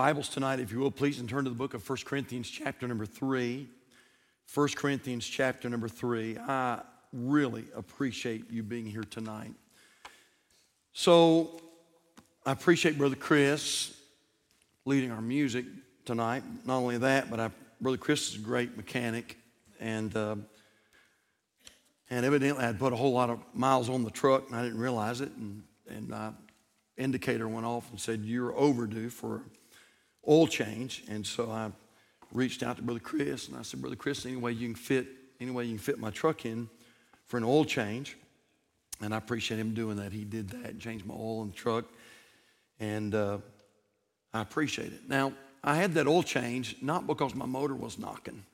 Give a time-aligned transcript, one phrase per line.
[0.00, 2.88] Bibles tonight, if you will, please, and turn to the book of 1 Corinthians, chapter
[2.88, 3.68] number 3.
[4.54, 6.38] 1 Corinthians, chapter number 3.
[6.38, 6.80] I
[7.12, 9.52] really appreciate you being here tonight.
[10.94, 11.60] So,
[12.46, 13.94] I appreciate Brother Chris
[14.86, 15.66] leading our music
[16.06, 16.44] tonight.
[16.64, 17.50] Not only that, but I,
[17.82, 19.36] Brother Chris is a great mechanic,
[19.80, 20.36] and uh,
[22.08, 24.80] and evidently I'd put a whole lot of miles on the truck, and I didn't
[24.80, 26.30] realize it, and and my
[26.96, 29.42] indicator went off and said you're overdue for
[30.28, 31.04] oil change.
[31.08, 31.70] And so I
[32.32, 35.06] reached out to Brother Chris and I said, Brother Chris, any way you can fit,
[35.40, 36.68] any way you can fit my truck in
[37.26, 38.16] for an oil change.
[39.00, 40.12] And I appreciate him doing that.
[40.12, 41.86] He did that, changed my oil in the truck.
[42.78, 43.38] And uh,
[44.32, 45.08] I appreciate it.
[45.08, 48.44] Now, I had that oil change not because my motor was knocking.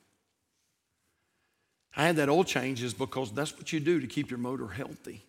[1.95, 4.67] I had that oil change is because that's what you do to keep your motor
[4.67, 5.23] healthy.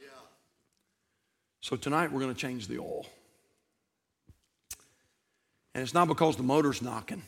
[0.00, 0.08] Yeah.
[1.60, 3.06] So tonight we're going to change the oil.
[5.76, 7.20] And it's not because the motor's knocking,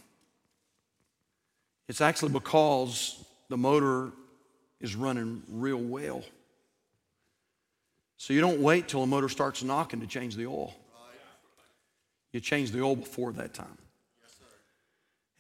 [1.87, 4.10] it's actually because the motor
[4.80, 6.23] is running real well.
[8.16, 10.74] So you don't wait till the motor starts knocking to change the oil.
[12.32, 13.77] You change the oil before that time.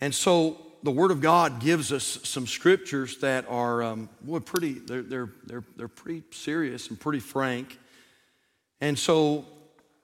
[0.02, 4.74] And so the Word of God gives us some scriptures that are um, boy, pretty,
[4.74, 7.78] they're, they're, they're, they're pretty serious and pretty frank.
[8.82, 9.46] And so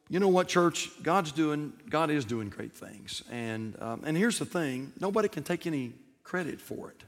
[0.09, 0.91] you know what, church?
[1.03, 3.23] God's doing, God is doing great things.
[3.31, 7.03] And, um, and here's the thing nobody can take any credit for it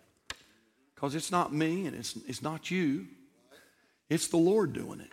[0.94, 3.06] because it's not me and it's, it's not you,
[4.08, 5.12] it's the Lord doing it.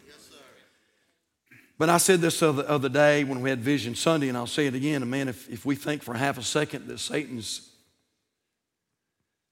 [1.78, 4.68] but I said this other, other day when we had Vision Sunday, and I'll say
[4.68, 5.02] it again.
[5.02, 7.70] And man, if, if we think for half a second that Satan's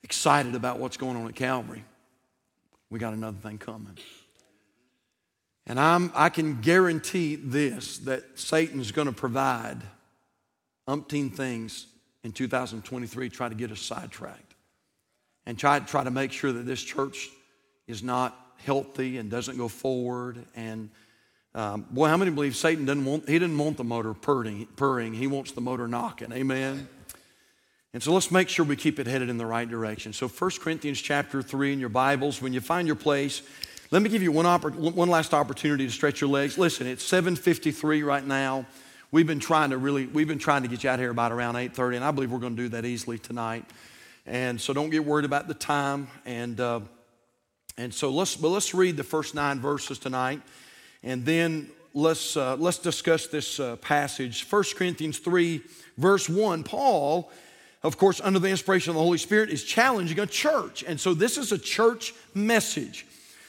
[0.04, 1.84] excited about what's going on at Calvary,
[2.90, 3.98] we got another thing coming.
[5.68, 9.78] And I'm, I can guarantee this that Satan's going to provide
[10.88, 11.88] umpteen things
[12.24, 14.54] in 2023 try to get us sidetracked
[15.46, 17.30] and try, try to make sure that this church
[17.88, 20.44] is not healthy and doesn't go forward.
[20.56, 20.90] And
[21.56, 25.14] um, boy, how many believe Satan doesn't want, he didn't want the motor purring, purring,
[25.14, 26.32] he wants the motor knocking.
[26.32, 26.88] Amen.
[27.94, 30.14] And so let's make sure we keep it headed in the right direction.
[30.14, 33.42] So 1 Corinthians chapter 3 in your Bibles, when you find your place,
[33.92, 36.58] let me give you one, oppor- one last opportunity to stretch your legs.
[36.58, 38.66] Listen, it's 7:53 right now.
[39.12, 41.56] We've been trying to really, we've been trying to get you out here about around
[41.56, 43.66] 8:30, and I believe we're going to do that easily tonight.
[44.26, 46.08] And so don't get worried about the time.
[46.26, 46.80] And uh,
[47.78, 50.42] and so let's, but let's read the first nine verses tonight,
[51.04, 54.46] and then let's uh, let's discuss this uh, passage.
[54.50, 55.62] 1 Corinthians 3,
[55.98, 56.64] verse 1.
[56.64, 57.30] Paul,
[57.84, 61.14] of course, under the inspiration of the Holy Spirit, is challenging a church, and so
[61.14, 63.06] this is a church message.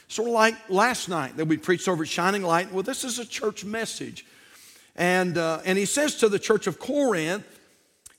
[0.07, 2.71] Sort of like last night that we preached over Shining Light.
[2.71, 4.25] Well, this is a church message.
[4.95, 7.45] And, uh, and he says to the church of Corinth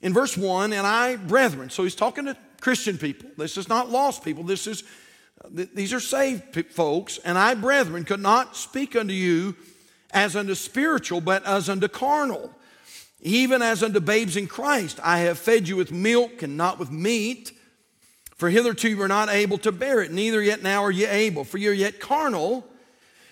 [0.03, 3.31] in verse 1, and I, brethren, so he's talking to Christian people.
[3.37, 4.43] This is not lost people.
[4.43, 4.83] This is,
[5.45, 7.19] uh, these are saved folks.
[7.19, 9.55] And I, brethren, could not speak unto you
[10.11, 12.51] as unto spiritual, but as unto carnal,
[13.21, 14.99] even as unto babes in Christ.
[15.03, 17.53] I have fed you with milk and not with meat
[18.35, 21.45] for hitherto you were not able to bear it, neither yet now are ye able,
[21.45, 22.67] for ye are yet carnal.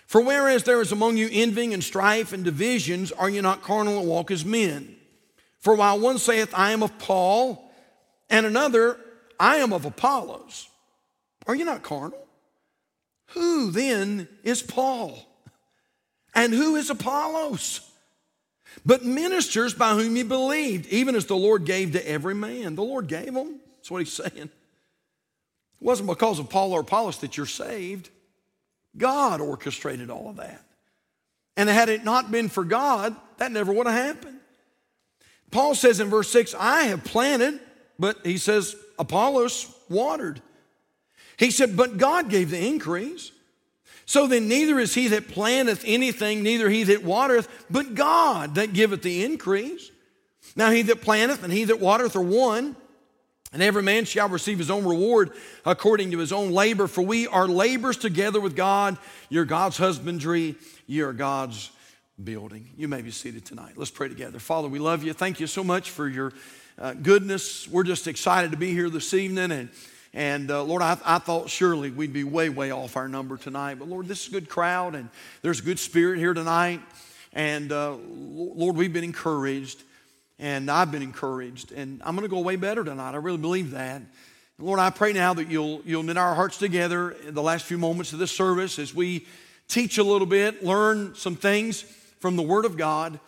[0.07, 3.99] For whereas there is among you envying and strife and divisions, are ye not carnal
[3.99, 4.97] and walk as men?
[5.61, 7.71] For while one saith, I am of Paul,
[8.29, 8.99] and another,
[9.39, 10.69] I am of Apollos,
[11.47, 12.27] are ye not carnal?
[13.29, 15.19] Who then is Paul?
[16.35, 17.81] And who is Apollos?
[18.85, 22.75] But ministers by whom ye believed, even as the Lord gave to every man.
[22.75, 23.61] The Lord gave them.
[23.77, 24.51] That's what he's saying.
[25.82, 28.09] It wasn't because of Paul or Apollos that you're saved.
[28.97, 30.62] God orchestrated all of that.
[31.56, 34.38] And had it not been for God, that never would have happened.
[35.50, 37.59] Paul says in verse 6, I have planted,
[37.98, 40.41] but he says, Apollos watered.
[41.37, 43.32] He said, but God gave the increase.
[44.06, 48.72] So then, neither is he that planteth anything, neither he that watereth, but God that
[48.72, 49.91] giveth the increase.
[50.54, 52.76] Now, he that planteth and he that watereth are one,
[53.52, 55.32] and every man shall receive his own reward
[55.66, 56.87] according to his own labor.
[56.87, 58.96] For we are laborers together with God.
[59.28, 60.54] You're God's husbandry.
[60.87, 61.70] You're God's
[62.22, 62.70] building.
[62.76, 63.75] You may be seated tonight.
[63.76, 64.38] Let's pray together.
[64.38, 65.12] Father, we love you.
[65.12, 66.32] Thank you so much for your
[66.78, 67.69] uh, goodness.
[67.69, 69.52] We're just excited to be here this evening.
[69.52, 69.69] And,
[70.14, 73.78] and uh, Lord, I, I thought surely we'd be way, way off our number tonight.
[73.78, 75.10] But Lord, this is a good crowd and
[75.43, 76.81] there's a good spirit here tonight.
[77.34, 79.82] And uh, Lord, we've been encouraged
[80.43, 81.71] and I've been encouraged.
[81.71, 83.12] And I'm going to go away better tonight.
[83.12, 84.03] I really believe that.
[84.59, 87.79] Lord, I pray now that you'll, you'll knit our hearts together in the last few
[87.79, 89.27] moments of this service as we
[89.69, 91.83] teach a little bit, learn some things
[92.19, 93.21] from the Word of God.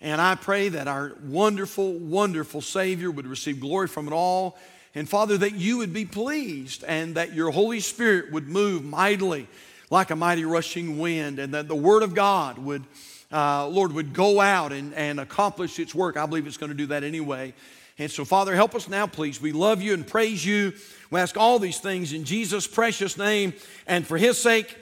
[0.00, 4.56] And I pray that our wonderful, wonderful Savior would receive glory from it all.
[4.94, 9.48] And Father, that you would be pleased and that your Holy Spirit would move mightily
[9.90, 12.84] like a mighty rushing wind, and that the Word of God would,
[13.32, 16.16] uh, Lord, would go out and, and accomplish its work.
[16.16, 17.54] I believe it's going to do that anyway.
[17.98, 19.40] And so, Father, help us now, please.
[19.40, 20.72] We love you and praise you.
[21.10, 23.52] We ask all these things in Jesus' precious name
[23.86, 24.74] and for his sake.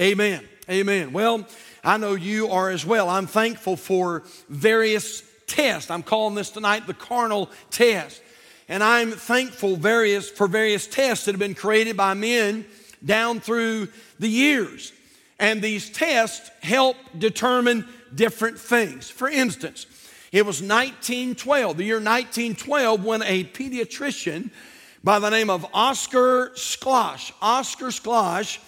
[0.00, 0.48] Amen.
[0.70, 1.12] Amen.
[1.12, 1.46] Well,
[1.84, 3.10] I know you are as well.
[3.10, 5.90] I'm thankful for various tests.
[5.90, 8.22] I'm calling this tonight the carnal test.
[8.68, 12.64] And I'm thankful various, for various tests that have been created by men
[13.04, 13.88] down through
[14.18, 14.92] the years.
[15.42, 17.84] And these tests help determine
[18.14, 19.10] different things.
[19.10, 19.86] For instance,
[20.30, 24.50] it was 1912, the year 1912, when a pediatrician
[25.02, 28.60] by the name of Oscar Schloss, Oscar Schloss,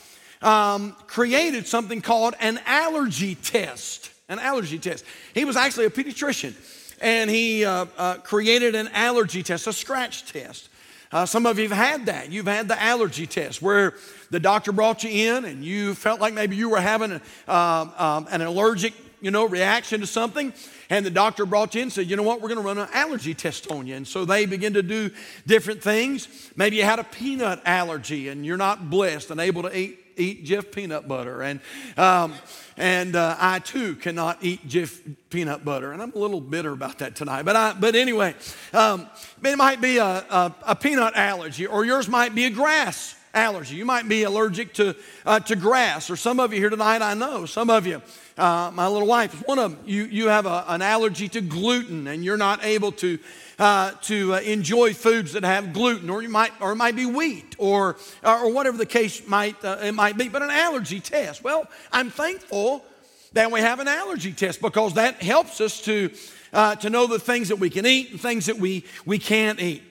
[0.43, 4.11] um, created something called an allergy test.
[4.29, 5.05] An allergy test.
[5.33, 6.55] He was actually a pediatrician,
[7.01, 10.71] and he uh, uh, created an allergy test, a scratch test.
[11.13, 12.33] Uh, some of you have had that.
[12.33, 13.95] You've had the allergy test where
[14.35, 17.89] the doctor brought you in and you felt like maybe you were having a, uh,
[17.97, 20.53] um, an allergic you know, reaction to something.
[20.91, 22.79] And the doctor brought you in and said, you know what, we're going to run
[22.79, 23.95] an allergy test on you.
[23.95, 25.11] And so they begin to do
[25.47, 26.51] different things.
[26.57, 30.45] Maybe you had a peanut allergy and you're not blessed and able to eat, eat
[30.45, 31.41] Jif peanut butter.
[31.41, 31.61] And,
[31.97, 32.35] um,
[32.77, 35.01] and uh, I too cannot eat Jeff
[35.31, 35.93] peanut butter.
[35.93, 37.45] And I'm a little bitter about that tonight.
[37.45, 38.35] But, I, but anyway,
[38.73, 39.09] um,
[39.45, 43.77] it might be a, a, a peanut allergy or yours might be a grass allergy.
[43.77, 44.95] You might be allergic to,
[45.27, 48.01] uh, to grass, or some of you here tonight, I know, some of you,
[48.39, 51.41] uh, my little wife is one of them, you, you have a, an allergy to
[51.41, 53.19] gluten and you're not able to,
[53.59, 57.07] uh, to uh, enjoy foods that have gluten, or, you might, or it might be
[57.07, 61.45] wheat, or, or whatever the case might, uh, it might be, but an allergy test.
[61.45, 62.85] Well, I'm thankful
[63.33, 66.11] that we have an allergy test because that helps us to,
[66.53, 69.61] uh, to know the things that we can eat and things that we, we can't
[69.61, 69.83] eat.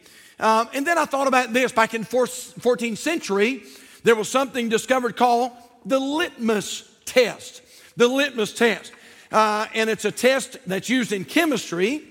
[0.44, 3.64] Um, and then I thought about this back in 14th century,
[4.04, 5.54] there was something discovered called
[5.86, 7.62] the litmus test.
[7.96, 8.92] The litmus test.
[9.32, 12.04] Uh, and it's a test that's used in chemistry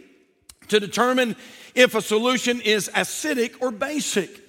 [0.68, 1.36] to determine
[1.74, 4.40] if a solution is acidic or basic.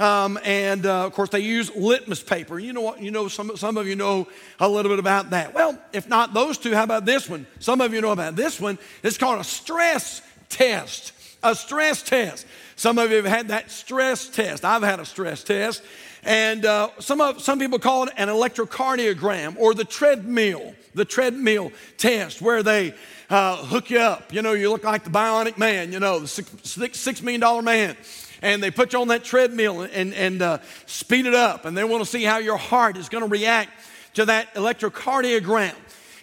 [0.00, 2.58] Um, and uh, of course, they use litmus paper.
[2.58, 3.00] You know what?
[3.00, 4.26] You know, some, some of you know
[4.58, 5.54] a little bit about that.
[5.54, 7.46] Well, if not those two, how about this one?
[7.60, 8.78] Some of you know about this one.
[9.04, 11.12] It's called a stress test.
[11.42, 12.46] A stress test.
[12.78, 14.64] Some of you have had that stress test.
[14.64, 15.82] I've had a stress test.
[16.22, 21.72] And uh, some, of, some people call it an electrocardiogram or the treadmill, the treadmill
[21.96, 22.94] test, where they
[23.30, 24.32] uh, hook you up.
[24.32, 27.96] You know, you look like the bionic man, you know, the six million dollar man.
[28.42, 31.64] And they put you on that treadmill and, and uh, speed it up.
[31.64, 33.72] And they want to see how your heart is going to react
[34.14, 35.74] to that electrocardiogram.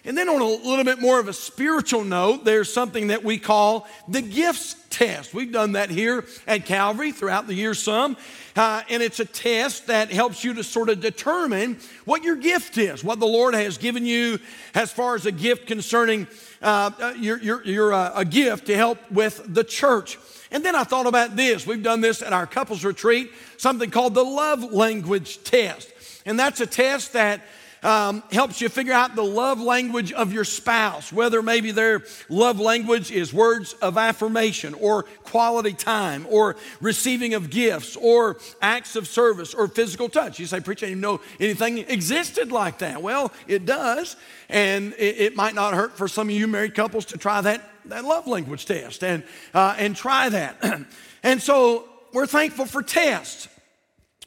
[0.06, 3.38] And then, on a little bit more of a spiritual note, there's something that we
[3.38, 5.34] call the gifts test.
[5.34, 8.16] We've done that here at Calvary throughout the year, some.
[8.54, 12.78] Uh, and it's a test that helps you to sort of determine what your gift
[12.78, 14.38] is, what the Lord has given you
[14.76, 16.28] as far as a gift concerning
[16.62, 20.18] uh, uh your, your, your uh, a gift to help with the church.
[20.52, 21.66] And then I thought about this.
[21.66, 25.90] We've done this at our couples retreat, something called the love language test.
[26.24, 27.42] And that's a test that
[27.86, 32.58] um, helps you figure out the love language of your spouse, whether maybe their love
[32.58, 39.06] language is words of affirmation or quality time or receiving of gifts or acts of
[39.06, 40.40] service or physical touch.
[40.40, 43.02] You say, Preacher, I didn't know anything existed like that.
[43.02, 44.16] Well, it does.
[44.48, 47.62] And it, it might not hurt for some of you married couples to try that,
[47.84, 49.22] that love language test and,
[49.54, 50.84] uh, and try that.
[51.22, 53.46] and so we're thankful for tests.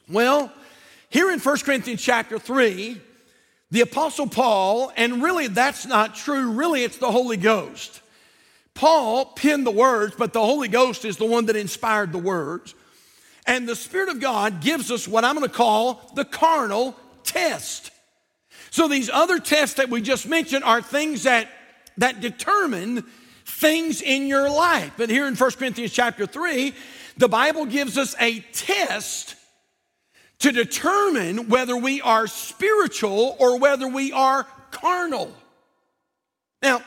[0.07, 0.49] Well,
[1.09, 3.01] here in 1 Corinthians chapter 3,
[3.71, 8.01] the Apostle Paul, and really that's not true, really it's the Holy Ghost.
[8.73, 12.73] Paul penned the words, but the Holy Ghost is the one that inspired the words.
[13.45, 17.91] And the Spirit of God gives us what I'm going to call the carnal test.
[18.71, 21.49] So these other tests that we just mentioned are things that,
[21.97, 23.03] that determine
[23.45, 24.93] things in your life.
[24.97, 26.73] But here in 1 Corinthians chapter 3,
[27.17, 29.35] the Bible gives us a test
[30.39, 35.33] to determine whether we are spiritual or whether we are carnal.
[36.61, 36.81] Now,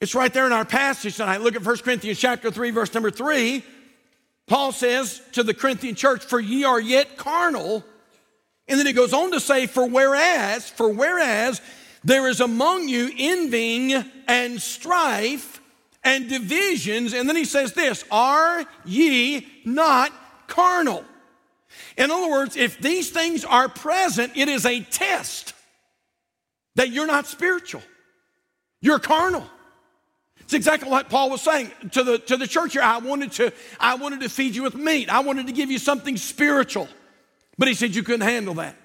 [0.00, 1.42] it's right there in our passage tonight.
[1.42, 3.62] Look at 1 Corinthians chapter 3, verse number 3.
[4.46, 7.84] Paul says to the Corinthian church, For ye are yet carnal.
[8.66, 11.60] And then he goes on to say, For whereas, for whereas
[12.02, 13.92] there is among you envying
[14.26, 15.60] and strife
[16.02, 17.12] and divisions.
[17.12, 20.12] And then he says this, Are ye not
[20.46, 21.04] carnal?
[22.00, 25.52] In other words, if these things are present, it is a test
[26.76, 27.82] that you're not spiritual,
[28.80, 29.44] you're carnal.
[30.40, 32.82] It's exactly what Paul was saying to the, to the church here.
[32.82, 35.78] I wanted, to, I wanted to feed you with meat, I wanted to give you
[35.78, 36.88] something spiritual.
[37.58, 38.76] But he said you couldn't handle that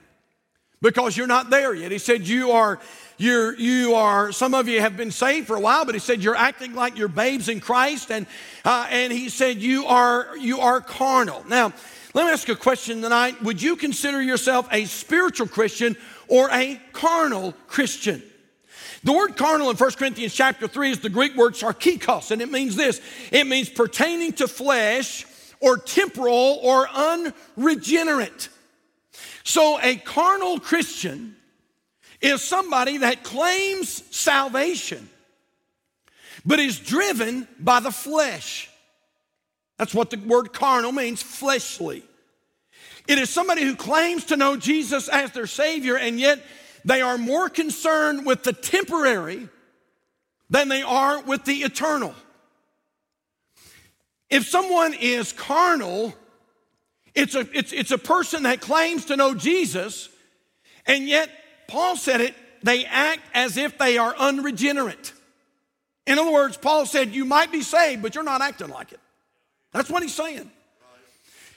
[0.82, 1.94] because you're not there yet.
[1.94, 2.82] He said you are
[3.18, 6.22] you're, you are, some of you have been saved for a while, but he said
[6.22, 8.12] you're acting like you're babes in Christ.
[8.12, 8.28] And,
[8.66, 11.46] uh, and he said you are, you are carnal.
[11.48, 11.72] Now,
[12.16, 13.44] let me ask you a question tonight.
[13.44, 15.98] Would you consider yourself a spiritual Christian
[16.30, 18.24] or a carnal Christian?
[19.04, 22.50] The word carnal in 1 Corinthians chapter 3 is the Greek word sarkikos, and it
[22.50, 23.02] means this
[23.34, 25.26] it means pertaining to flesh
[25.60, 28.48] or temporal or unregenerate.
[29.44, 31.36] So a carnal Christian
[32.22, 35.10] is somebody that claims salvation,
[36.46, 38.70] but is driven by the flesh.
[39.78, 42.04] That's what the word carnal means fleshly.
[43.08, 46.42] It is somebody who claims to know Jesus as their Savior, and yet
[46.84, 49.48] they are more concerned with the temporary
[50.50, 52.14] than they are with the eternal.
[54.30, 56.14] If someone is carnal,
[57.14, 60.10] it's a, it's, it's a person that claims to know Jesus,
[60.86, 61.30] and yet
[61.68, 65.14] Paul said it, they act as if they are unregenerate.
[66.08, 69.00] In other words, Paul said, You might be saved, but you're not acting like it.
[69.76, 70.50] That's what he's saying.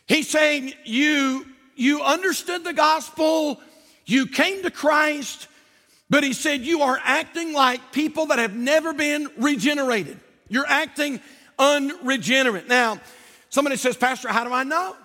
[0.08, 1.46] He's saying, You,
[1.76, 3.60] you understood the gospel,
[4.06, 5.46] you came to Christ,
[6.10, 10.18] but he said, You are acting like people that have never been regenerated.
[10.48, 11.20] You're acting
[11.60, 12.66] unregenerate.
[12.66, 13.00] Now,
[13.50, 14.96] somebody says, Pastor, how do I know?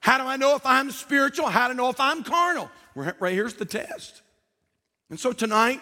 [0.00, 1.46] How do I know if I'm spiritual?
[1.46, 2.68] How do I know if I'm carnal?
[2.96, 4.20] Right here's the test.
[5.10, 5.80] And so tonight,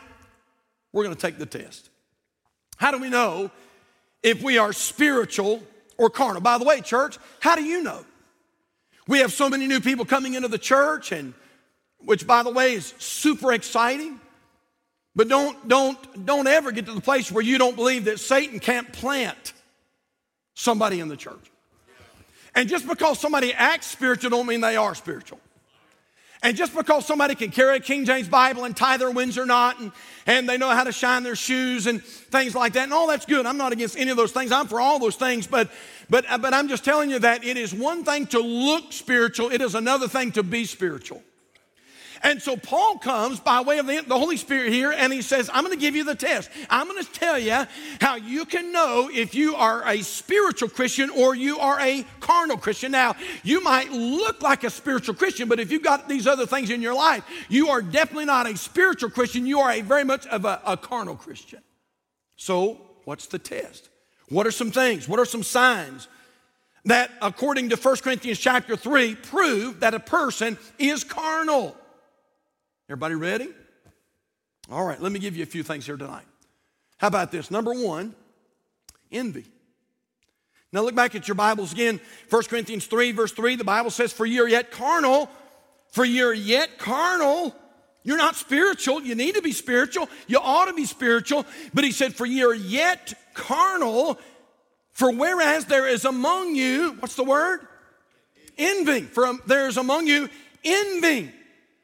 [0.93, 1.89] we're going to take the test.
[2.77, 3.51] How do we know
[4.23, 5.63] if we are spiritual
[6.01, 6.41] or carnal?
[6.41, 8.07] By the way, church, how do you know?
[9.07, 11.35] We have so many new people coming into the church, and
[11.99, 14.19] which, by the way, is super exciting.
[15.15, 18.61] But don't, don't, don't ever get to the place where you don't believe that Satan
[18.61, 19.53] can't plant
[20.55, 21.51] somebody in the church.
[22.55, 25.39] And just because somebody acts spiritual don't mean they are spiritual.
[26.43, 29.79] And just because somebody can carry a King James Bible and tie their Windsor knot
[29.79, 29.93] and,
[30.27, 33.27] and they know how to shine their shoes and things like that, and all that's
[33.27, 33.45] good.
[33.45, 34.51] I'm not against any of those things.
[34.51, 35.71] I'm for all those things, but,
[36.09, 39.61] but, but I'm just telling you that it is one thing to look spiritual, it
[39.61, 41.23] is another thing to be spiritual.
[42.23, 45.49] And so Paul comes by way of the, the Holy Spirit here and he says,
[45.53, 46.51] I'm going to give you the test.
[46.69, 47.65] I'm going to tell you
[48.01, 52.59] how you can know if you are a spiritual Christian or you are a carnal
[52.59, 52.93] Christian.
[52.93, 56.69] Now, you might look like a spiritual Christian, but if you've got these other things
[56.69, 59.47] in your life, you are definitely not a spiritual Christian.
[59.47, 61.61] You are a very much of a, a carnal Christian.
[62.37, 63.89] So, what's the test?
[64.29, 65.09] What are some things?
[65.09, 66.07] What are some signs?
[66.87, 71.77] that according to 1 Corinthians chapter 3 prove that a person is carnal.
[72.91, 73.49] Everybody ready?
[74.69, 76.25] All right, let me give you a few things here tonight.
[76.99, 77.49] How about this?
[77.49, 78.17] Number one,
[79.13, 79.45] envy.
[80.73, 82.01] Now look back at your Bibles again.
[82.31, 85.31] 1 Corinthians 3, verse 3, the Bible says, For you're yet carnal,
[85.93, 87.55] for you're yet carnal.
[88.03, 89.03] You're not spiritual.
[89.03, 90.09] You need to be spiritual.
[90.27, 91.47] You ought to be spiritual.
[91.73, 94.19] But he said, For you're yet carnal.
[94.91, 97.61] For whereas there is among you, what's the word?
[98.59, 99.03] Envy.
[99.03, 100.29] For there is among you
[100.65, 101.35] envy.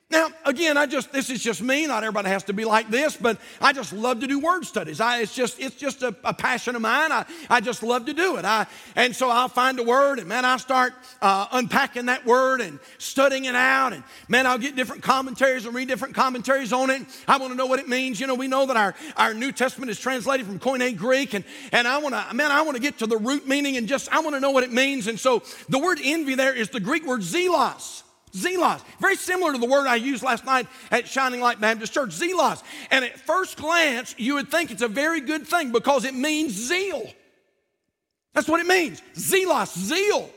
[0.09, 1.85] Now, again, I just this is just me.
[1.85, 5.01] Not everybody has to be like this, but I just love to do word studies.
[5.01, 7.11] I, it's just it's just a, a, passion of mine.
[7.11, 8.45] I, I just love to do it.
[8.45, 12.61] I and so I'll find a word, and man, I start uh, unpacking that word
[12.61, 16.91] and studying it out, and man, I'll get different commentaries and read different commentaries on
[16.91, 17.03] it.
[17.27, 18.21] I want to know what it means.
[18.21, 21.45] You know, we know that our our New Testament is translated from Koine Greek, and
[21.73, 24.09] and I want to man, I want to get to the root meaning and just
[24.13, 25.09] I want to know what it means.
[25.09, 28.05] And so the word envy there is the Greek word zelos.
[28.37, 28.83] Zelos.
[29.01, 32.63] Very similar to the word I used last night at Shining Light Baptist Church, zelos.
[32.91, 36.53] And at first glance, you would think it's a very good thing because it means
[36.53, 37.11] zeal.
[38.35, 40.31] That's what it means zelos, zeal.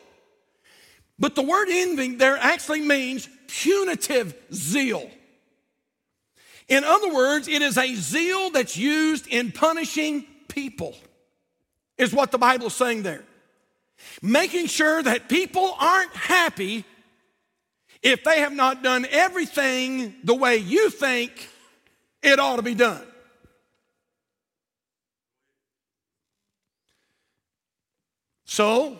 [1.20, 5.10] But the word envy there actually means punitive zeal.
[6.70, 10.96] In other words, it is a zeal that's used in punishing people,
[11.98, 13.26] is what the Bible is saying there.
[14.22, 16.86] Making sure that people aren't happy
[18.02, 21.50] if they have not done everything the way you think
[22.22, 23.06] it ought to be done.
[28.46, 28.98] So,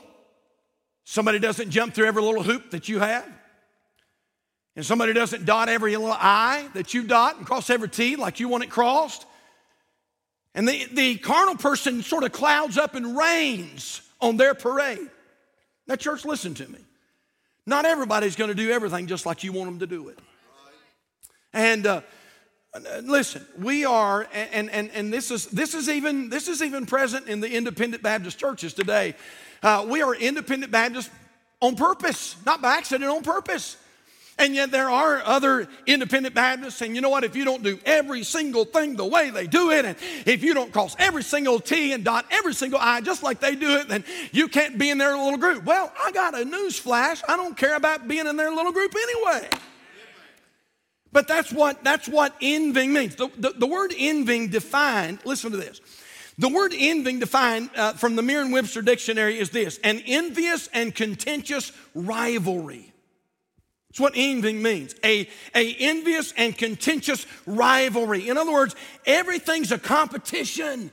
[1.06, 3.28] somebody doesn't jump through every little hoop that you have,
[4.76, 8.40] and somebody doesn't dot every little I that you dot and cross every T like
[8.40, 9.26] you want it crossed.
[10.56, 15.10] And the, the carnal person sort of clouds up and rains on their parade.
[15.88, 16.80] Now, church, listen to me.
[17.66, 20.20] Not everybody's going to do everything just like you want them to do it.
[21.54, 22.02] And uh,
[23.04, 27.28] listen, we are, and, and, and this, is, this, is even, this is even present
[27.28, 29.16] in the independent Baptist churches today.
[29.62, 31.10] Uh, we are independent Baptists
[31.62, 33.78] on purpose, not by accident, on purpose.
[34.40, 37.26] And yet there are other independent Baptists, and you know what?
[37.26, 40.54] If you don't do every single thing the way they do it, and if you
[40.54, 43.90] don't cross every single T and dot every single I just like they do it,
[43.90, 45.66] then you can't be in their little group.
[45.66, 47.22] Well, I got a news flash.
[47.28, 49.50] I don't care about being in their little group anyway.
[51.12, 53.16] But that's what that's what envying means.
[53.16, 55.82] The, the, the word envying defined, listen to this.
[56.38, 61.74] The word envying defined uh, from the Merriam-Webster dictionary is this: an envious and contentious
[61.94, 62.89] rivalry.
[63.90, 64.96] That's what envying means.
[65.04, 68.30] A, a envious and contentious rivalry.
[68.30, 70.92] In other words, everything's a competition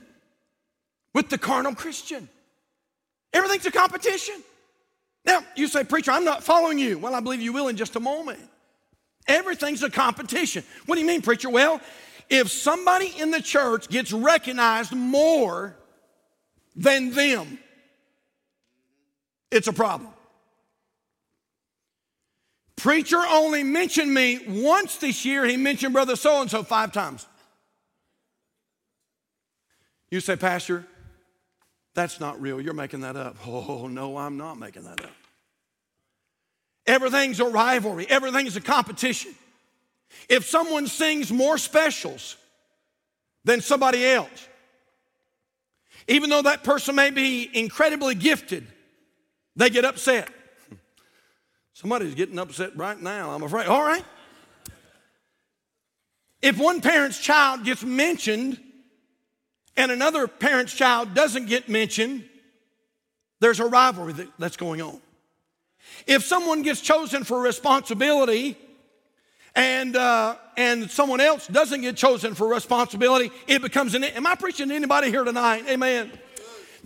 [1.13, 2.27] with the carnal Christian.
[3.33, 4.35] Everything's a competition.
[5.25, 6.97] Now, you say, Preacher, I'm not following you.
[6.97, 8.39] Well, I believe you will in just a moment.
[9.27, 10.63] Everything's a competition.
[10.85, 11.49] What do you mean, preacher?
[11.49, 11.81] Well,
[12.29, 15.75] if somebody in the church gets recognized more
[16.75, 17.59] than them,
[19.51, 20.09] it's a problem.
[22.77, 25.45] Preacher only mentioned me once this year.
[25.45, 27.25] He mentioned brother so and so five times.
[30.11, 30.85] You say, Pastor,
[31.95, 32.61] that's not real.
[32.61, 33.35] You're making that up.
[33.45, 35.11] Oh, no, I'm not making that up.
[36.85, 39.33] Everything's a rivalry, everything's a competition.
[40.29, 42.37] If someone sings more specials
[43.43, 44.47] than somebody else,
[46.07, 48.65] even though that person may be incredibly gifted,
[49.57, 50.29] they get upset.
[51.77, 53.67] Somebody's getting upset right now, I'm afraid.
[53.67, 54.03] All right.
[56.41, 58.59] If one parent's child gets mentioned
[59.75, 62.27] and another parent's child doesn't get mentioned,
[63.41, 64.99] there's a rivalry that's going on.
[66.07, 68.57] If someone gets chosen for responsibility
[69.53, 74.03] and, uh, and someone else doesn't get chosen for responsibility, it becomes an.
[74.03, 75.65] Am I preaching to anybody here tonight?
[75.69, 76.11] Amen.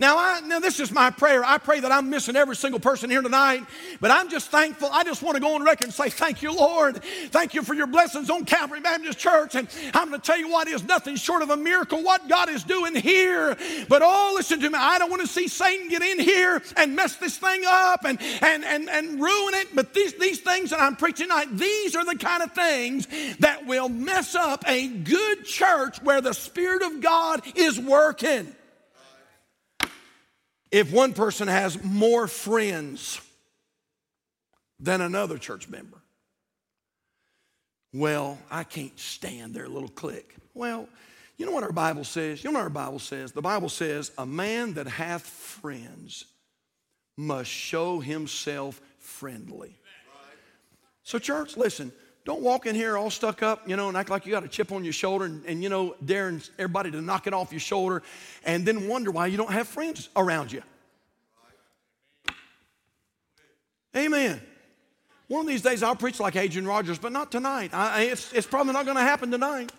[0.02, 1.44] Now, I, now this is my prayer.
[1.44, 3.64] I pray that I'm missing every single person here tonight,
[4.00, 4.88] but I'm just thankful.
[4.90, 7.00] I just want to go on record and say, Thank you, Lord.
[7.28, 9.54] Thank you for your blessings on Calvary Baptist Church.
[9.54, 12.48] And I'm going to tell you what is nothing short of a miracle what God
[12.48, 13.56] is doing here.
[13.88, 14.76] But oh, listen to me.
[14.76, 18.20] I don't want to see Satan get in here and mess this thing up and,
[18.40, 19.68] and, and, and ruin it.
[19.72, 23.06] But these, these things that I'm preaching tonight, these are the kind of things
[23.38, 28.52] that will mess up a good church where the Spirit of God is working
[30.72, 33.20] if one person has more friends
[34.80, 35.98] than another church member.
[37.92, 40.34] Well, I can't stand their little clique.
[40.54, 40.88] Well,
[41.36, 42.42] you know what our Bible says?
[42.42, 43.32] You know what our Bible says?
[43.32, 46.24] The Bible says, A man that hath friends
[47.18, 49.78] must show himself friendly.
[51.04, 51.92] So, church, listen,
[52.24, 54.48] don't walk in here all stuck up, you know, and act like you got a
[54.48, 57.60] chip on your shoulder and, and, you know, daring everybody to knock it off your
[57.60, 58.02] shoulder
[58.44, 60.62] and then wonder why you don't have friends around you.
[63.96, 64.40] Amen.
[65.26, 67.70] One of these days I'll preach like Adrian Rogers, but not tonight.
[67.74, 69.72] I, it's, it's probably not going to happen tonight.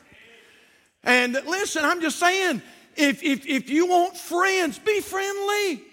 [1.03, 2.61] And listen, I'm just saying,
[2.95, 5.83] if, if, if you want friends, be friendly.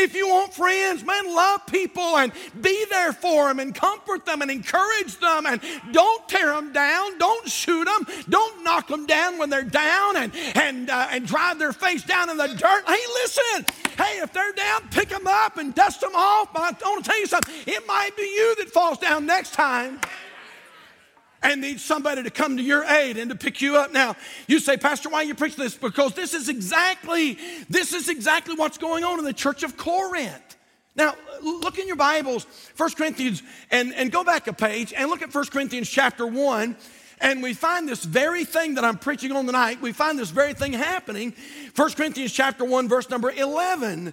[0.00, 4.42] If you want friends, man, love people and be there for them and comfort them
[4.42, 7.18] and encourage them and don't tear them down.
[7.18, 8.06] Don't shoot them.
[8.28, 12.30] Don't knock them down when they're down and, and, uh, and drive their face down
[12.30, 12.84] in the dirt.
[12.86, 13.66] Hey, listen.
[13.96, 16.52] Hey, if they're down, pick them up and dust them off.
[16.52, 17.52] But I want to tell you something.
[17.66, 19.98] It might be you that falls down next time
[21.42, 23.92] and need somebody to come to your aid and to pick you up.
[23.92, 25.76] Now, you say, Pastor, why are you preaching this?
[25.76, 30.56] Because this is exactly, this is exactly what's going on in the church of Corinth.
[30.96, 32.44] Now, look in your Bibles,
[32.76, 36.76] 1 Corinthians, and, and go back a page and look at 1 Corinthians chapter 1.
[37.20, 40.54] And we find this very thing that I'm preaching on tonight, we find this very
[40.54, 41.34] thing happening.
[41.74, 44.12] 1 Corinthians chapter 1, verse number 11.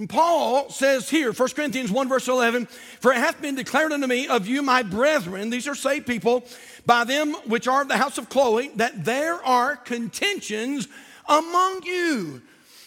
[0.00, 2.64] And Paul says here, 1 Corinthians 1, verse 11,
[3.00, 6.42] For it hath been declared unto me of you, my brethren, these are saved people,
[6.86, 10.88] by them which are of the house of Chloe, that there are contentions
[11.28, 12.40] among you.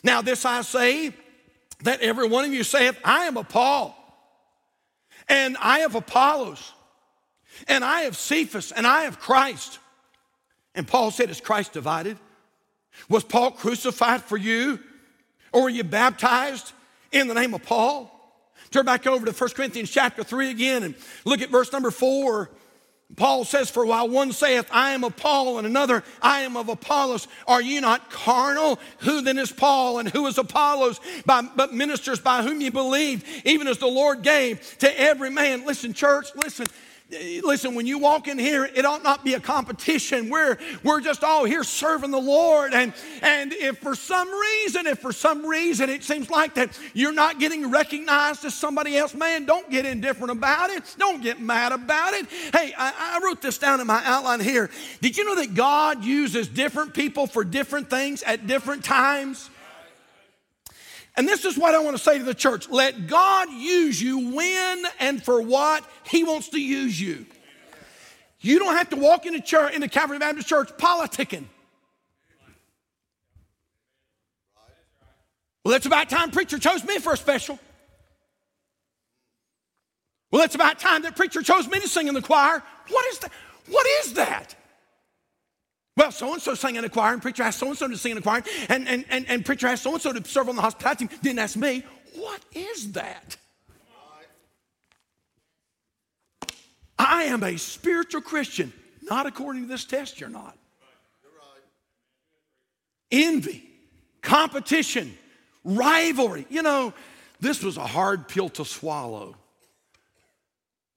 [0.04, 1.14] Now, this I say,
[1.84, 3.96] that every one of you saith, I am of Paul,
[5.30, 6.74] and I have Apollos,
[7.68, 9.78] and I have Cephas, and I have Christ.
[10.74, 12.18] And Paul said, Is Christ divided?
[13.08, 14.80] Was Paul crucified for you?
[15.52, 16.74] Or were you baptized
[17.14, 18.10] in the name of Paul.
[18.72, 20.96] Turn back over to 1 Corinthians chapter 3 again and
[21.26, 22.50] look at verse number 4.
[23.16, 26.70] Paul says, For while one saith, I am of Paul, and another, I am of
[26.70, 28.80] Apollos, are ye not carnal?
[29.00, 31.00] Who then is Paul, and who is Apollos?
[31.26, 35.66] By, but ministers by whom ye believe, even as the Lord gave to every man.
[35.66, 36.66] Listen, church, listen.
[37.10, 40.30] Listen, when you walk in here, it ought not be a competition.
[40.30, 42.74] We're, we're just all here serving the Lord.
[42.74, 47.14] And, and if for some reason, if for some reason it seems like that you're
[47.14, 50.96] not getting recognized as somebody else, man, don't get indifferent about it.
[50.98, 52.26] Don't get mad about it.
[52.52, 54.70] Hey, I, I wrote this down in my outline here.
[55.02, 59.50] Did you know that God uses different people for different things at different times?
[61.16, 64.36] And this is what I want to say to the church let God use you
[64.36, 67.26] when and for what He wants to use you.
[68.40, 71.46] You don't have to walk into church, into Calvary Baptist Church politicking.
[75.64, 77.58] Well, it's about time preacher chose me for a special.
[80.30, 82.62] Well, it's about time that preacher chose me to sing in the choir.
[82.90, 83.32] What is that?
[83.70, 84.56] What is that?
[85.96, 87.98] Well, so and so sang in the choir, and preacher asked so and so to
[87.98, 90.50] sing in the choir, and, and, and, and preacher asked so and so to serve
[90.50, 91.20] on the hospitality team.
[91.22, 91.84] Didn't ask me.
[92.16, 93.38] What is that?
[96.98, 100.58] I am a spiritual Christian, not according to this test, you're not.
[103.12, 103.64] Envy,
[104.22, 105.16] competition,
[105.64, 106.48] rivalry.
[106.50, 106.94] You know,
[107.40, 109.36] this was a hard pill to swallow.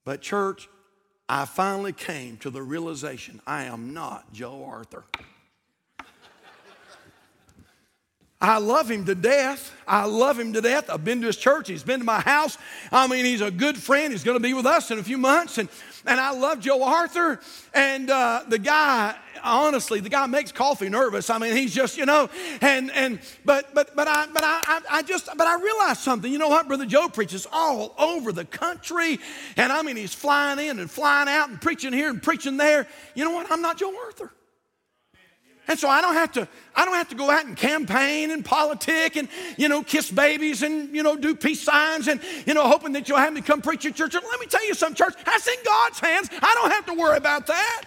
[0.04, 0.68] But, church,
[1.28, 5.04] I finally came to the realization I am not Joe Arthur.
[8.40, 9.72] I love him to death.
[9.88, 10.90] I love him to death.
[10.90, 11.68] I've been to his church.
[11.68, 12.58] He's been to my house.
[12.92, 14.12] I mean, he's a good friend.
[14.12, 15.56] He's going to be with us in a few months.
[15.56, 15.70] And,
[16.04, 17.40] and I love Joe Arthur.
[17.72, 21.30] And uh, the guy, honestly, the guy makes coffee nervous.
[21.30, 22.28] I mean, he's just, you know,
[22.60, 26.30] and, and but, but, but, I, but I, I just, but I realized something.
[26.30, 26.68] You know what?
[26.68, 29.18] Brother Joe preaches all over the country.
[29.56, 32.86] And I mean, he's flying in and flying out and preaching here and preaching there.
[33.14, 33.50] You know what?
[33.50, 34.30] I'm not Joe Arthur.
[35.68, 38.44] And so I don't have to, I don't have to go out and campaign and
[38.44, 42.68] politic and, you know, kiss babies and, you know, do peace signs and, you know,
[42.68, 44.14] hoping that you'll have me come preach at church.
[44.14, 45.14] And let me tell you something, church.
[45.24, 46.30] That's in God's hands.
[46.32, 47.82] I don't have to worry about that.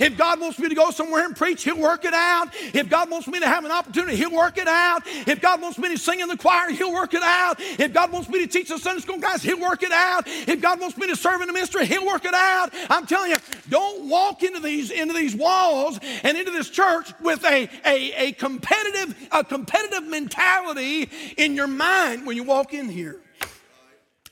[0.00, 2.48] If God wants me to go somewhere and preach, He'll work it out.
[2.72, 5.02] If God wants me to have an opportunity, He'll work it out.
[5.04, 7.56] If God wants me to sing in the choir, He'll work it out.
[7.60, 10.24] If God wants me to teach the Sunday school guys, He'll work it out.
[10.26, 12.70] If God wants me to serve in the ministry, He'll work it out.
[12.88, 13.36] I'm telling you,
[13.68, 18.32] don't walk into these into these walls and into this church with a, a, a
[18.32, 23.20] competitive a competitive mentality in your mind when you walk in here.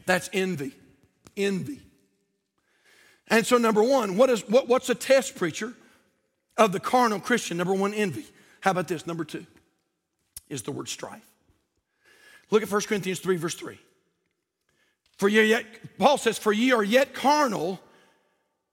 [0.07, 0.73] That's envy.
[1.37, 1.83] Envy.
[3.29, 5.75] And so, number one, what is, what, what's a test, preacher,
[6.57, 7.59] of the carnal Christian?
[7.59, 8.25] Number one, envy.
[8.61, 9.07] How about this?
[9.07, 9.47] Number two
[10.49, 11.27] is the word strife.
[12.51, 13.79] Look at 1 Corinthians 3, verse 3.
[15.19, 15.67] For ye yet,
[15.99, 17.81] Paul says, For ye are yet carnal,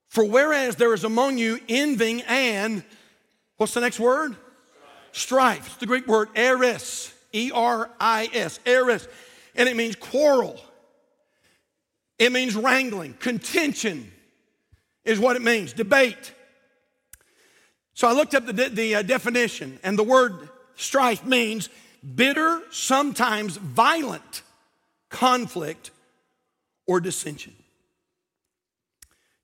[0.08, 2.82] for whereas there is among you envying and,
[3.58, 4.36] what's the next word?
[5.12, 5.66] Strife.
[5.66, 9.06] It's the Greek word eris, E R I S, eris.
[9.54, 10.58] And it means quarrel,
[12.18, 14.12] it means wrangling, contention
[15.06, 16.34] is what it means debate.
[17.94, 21.70] So I looked up the, the uh, definition, and the word strife means
[22.14, 24.42] bitter, sometimes violent
[25.08, 25.92] conflict
[26.86, 27.54] or dissension.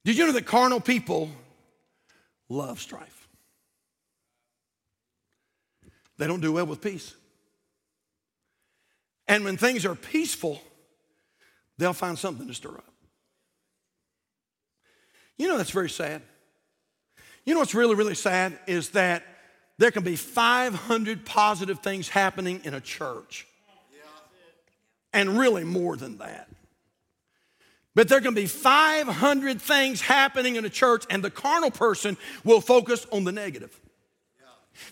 [0.05, 1.31] Did you know that carnal people
[2.49, 3.29] love strife?
[6.19, 7.15] They don't do well with peace.
[9.27, 10.61] And when things are peaceful,
[11.79, 12.92] they'll find something to stir up.
[15.39, 16.23] You know, that's very sad.
[17.45, 19.25] You know what's really, really sad is that
[19.79, 23.47] there can be 500 positive things happening in a church,
[25.13, 26.49] and really more than that.
[27.95, 32.61] But there can be 500 things happening in a church, and the carnal person will
[32.61, 33.79] focus on the negative.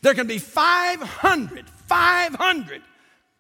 [0.03, 2.83] There can be 500, 500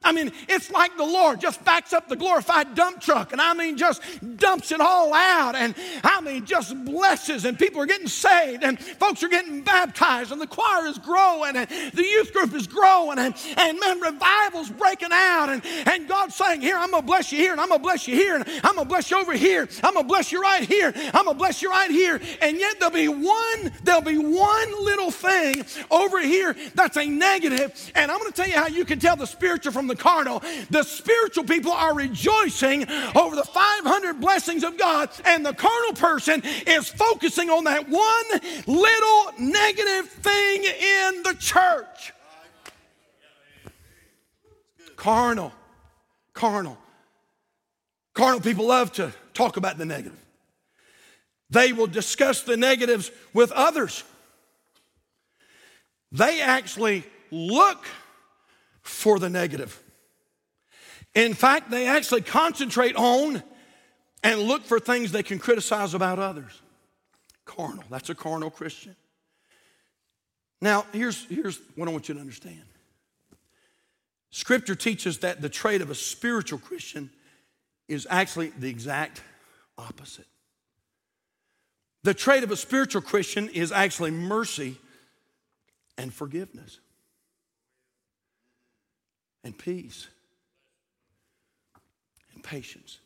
[0.02, 3.52] I mean, it's like the Lord just backs up the glorified dump truck and I
[3.52, 4.00] mean, just
[4.38, 8.80] dumps it all out and I mean, just blesses and people are getting saved and
[8.80, 13.18] folks are getting baptized and the choir is growing and the youth group is growing
[13.18, 17.36] and, and man, revival's breaking out and, and God's saying, Here, I'm gonna bless you
[17.36, 19.68] here and I'm gonna bless you here and I'm gonna bless you over here.
[19.82, 20.94] I'm gonna bless you right here.
[21.12, 22.18] I'm gonna bless you right here.
[22.40, 27.92] And yet there'll be one, there'll be one little thing over here that's a negative.
[27.94, 30.42] And I'm gonna tell you how you can tell the spiritual from the carnal.
[30.70, 36.42] The spiritual people are rejoicing over the 500 blessings of God, and the carnal person
[36.66, 42.12] is focusing on that one little negative thing in the church.
[44.96, 45.52] Carnal.
[46.32, 46.78] Carnal.
[48.14, 50.18] Carnal people love to talk about the negative.
[51.50, 54.04] They will discuss the negatives with others.
[56.12, 57.84] They actually look
[58.82, 59.82] for the negative.
[61.14, 63.42] In fact, they actually concentrate on
[64.22, 66.60] and look for things they can criticize about others.
[67.44, 67.84] Carnal.
[67.90, 68.94] That's a carnal Christian.
[70.60, 72.62] Now, here's, here's what I want you to understand.
[74.30, 77.10] Scripture teaches that the trait of a spiritual Christian
[77.88, 79.22] is actually the exact
[79.76, 80.26] opposite.
[82.04, 84.76] The trait of a spiritual Christian is actually mercy
[85.98, 86.78] and forgiveness
[89.44, 90.06] and peace
[92.34, 92.98] and patience.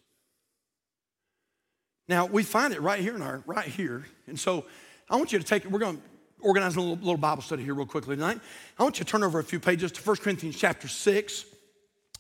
[2.09, 4.05] Now, we find it right here in our, right here.
[4.27, 4.67] And so
[5.09, 6.03] I want you to take we're going to
[6.41, 8.41] organize a little, little Bible study here real quickly tonight.
[8.79, 11.45] I want you to turn over a few pages to 1 Corinthians chapter 6.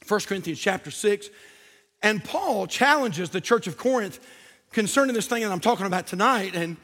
[0.08, 1.28] 1 Corinthians chapter 6.
[2.02, 4.20] And Paul challenges the church of Corinth
[4.72, 6.54] concerning this thing that I'm talking about tonight.
[6.54, 6.76] And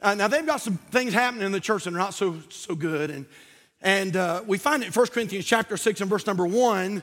[0.00, 2.74] uh, now they've got some things happening in the church that are not so, so
[2.74, 3.10] good.
[3.10, 3.26] And,
[3.80, 7.02] and uh, we find it in 1 Corinthians chapter 6 and verse number 1.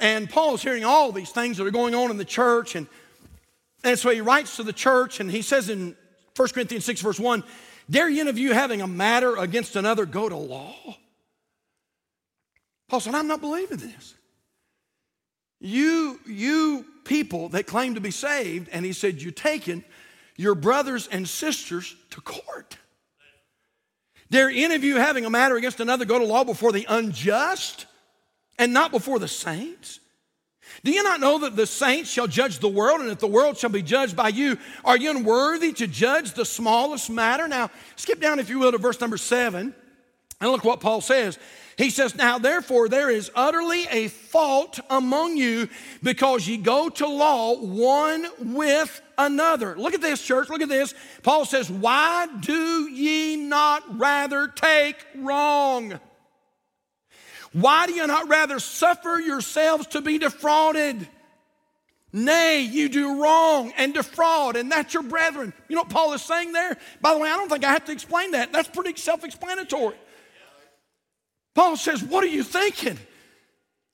[0.00, 2.76] And Paul's hearing all these things that are going on in the church.
[2.76, 2.86] And,
[3.82, 5.96] and so he writes to the church and he says in
[6.36, 7.42] 1 Corinthians 6, verse 1,
[7.90, 10.74] Dare any of you having a matter against another go to law?
[12.88, 14.14] Paul said, I'm not believing this.
[15.60, 19.82] You, you people that claim to be saved, and he said, You're taking
[20.36, 22.78] your brothers and sisters to court.
[24.30, 27.86] Dare any of you having a matter against another go to law before the unjust
[28.58, 30.00] and not before the saints?
[30.84, 33.56] Do you not know that the saints shall judge the world, and that the world
[33.56, 34.58] shall be judged by you?
[34.84, 37.48] Are you unworthy to judge the smallest matter?
[37.48, 39.74] Now, skip down, if you will, to verse number seven,
[40.40, 41.38] and look what Paul says.
[41.76, 45.68] He says, Now therefore, there is utterly a fault among you
[46.02, 49.76] because ye go to law one with another.
[49.76, 50.48] Look at this, church.
[50.48, 50.94] Look at this.
[51.22, 55.98] Paul says, Why do ye not rather take wrong?
[57.52, 61.06] Why do you not rather suffer yourselves to be defrauded?
[62.12, 65.52] Nay, you do wrong and defraud, and that's your brethren.
[65.68, 66.78] You know what Paul is saying there?
[67.02, 68.50] By the way, I don't think I have to explain that.
[68.52, 69.96] That's pretty self explanatory.
[71.54, 72.98] Paul says, What are you thinking?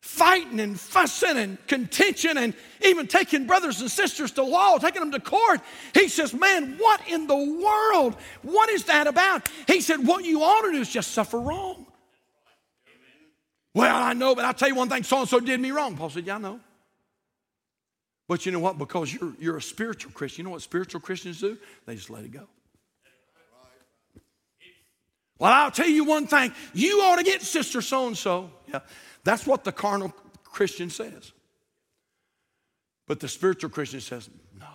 [0.04, 2.52] Fighting and fussing and contention and
[2.84, 5.62] even taking brothers and sisters to law, taking them to court.
[5.94, 8.14] He says, Man, what in the world?
[8.42, 9.48] What is that about?
[9.66, 11.86] He said, What you ought to do is just suffer wrong.
[13.72, 15.96] Well, I know, but I'll tell you one thing so and so did me wrong.
[15.96, 16.60] Paul said, Yeah, I know.
[18.28, 18.76] But you know what?
[18.76, 21.56] Because you're, you're a spiritual Christian, you know what spiritual Christians do?
[21.86, 22.46] They just let it go.
[25.38, 26.52] Well, I'll tell you one thing.
[26.74, 28.50] You ought to get sister so and so.
[29.24, 30.12] That's what the carnal
[30.44, 31.32] Christian says.
[33.06, 34.66] But the spiritual Christian says, no,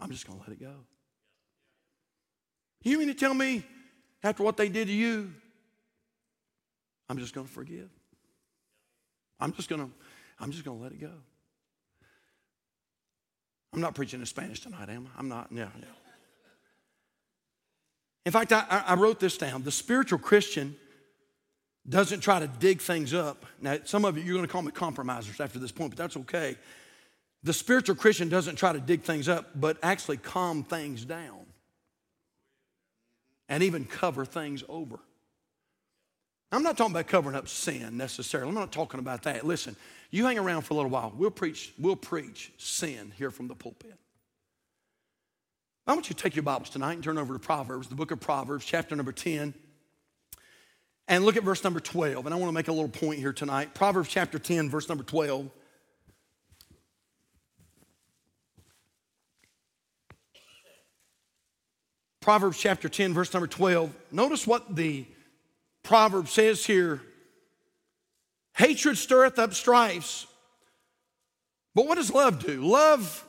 [0.00, 0.74] I'm just going to let it go.
[2.82, 3.64] You mean to tell me
[4.22, 5.32] after what they did to you,
[7.08, 7.90] I'm just going to forgive?
[9.38, 9.90] I'm just going to,
[10.38, 11.12] I'm just going to let it go.
[13.72, 15.18] I'm not preaching in Spanish tonight, am I?
[15.18, 15.48] I'm not.
[15.52, 15.84] Yeah, yeah.
[18.26, 19.62] In fact, I, I wrote this down.
[19.62, 20.76] The spiritual Christian
[21.88, 23.46] doesn't try to dig things up.
[23.60, 26.16] Now, some of you, you're going to call me compromisers after this point, but that's
[26.16, 26.56] okay.
[27.42, 31.46] The spiritual Christian doesn't try to dig things up, but actually calm things down
[33.48, 35.00] and even cover things over.
[36.52, 38.48] I'm not talking about covering up sin necessarily.
[38.48, 39.46] I'm not talking about that.
[39.46, 39.76] Listen,
[40.10, 41.12] you hang around for a little while.
[41.16, 43.94] We'll preach, we'll preach sin here from the pulpit.
[45.86, 48.10] I want you to take your Bibles tonight and turn over to Proverbs, the book
[48.10, 49.54] of Proverbs, chapter number 10,
[51.10, 52.24] and look at verse number 12.
[52.24, 53.74] And I want to make a little point here tonight.
[53.74, 55.50] Proverbs chapter 10, verse number 12.
[62.20, 63.92] Proverbs chapter 10, verse number 12.
[64.12, 65.04] Notice what the
[65.82, 67.02] proverb says here
[68.54, 70.26] Hatred stirreth up strifes.
[71.74, 72.62] But what does love do?
[72.62, 73.26] Love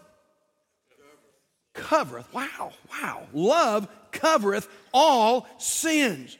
[1.73, 2.31] covereth.
[2.33, 3.23] Wow, wow.
[3.33, 6.37] Love covereth all sins.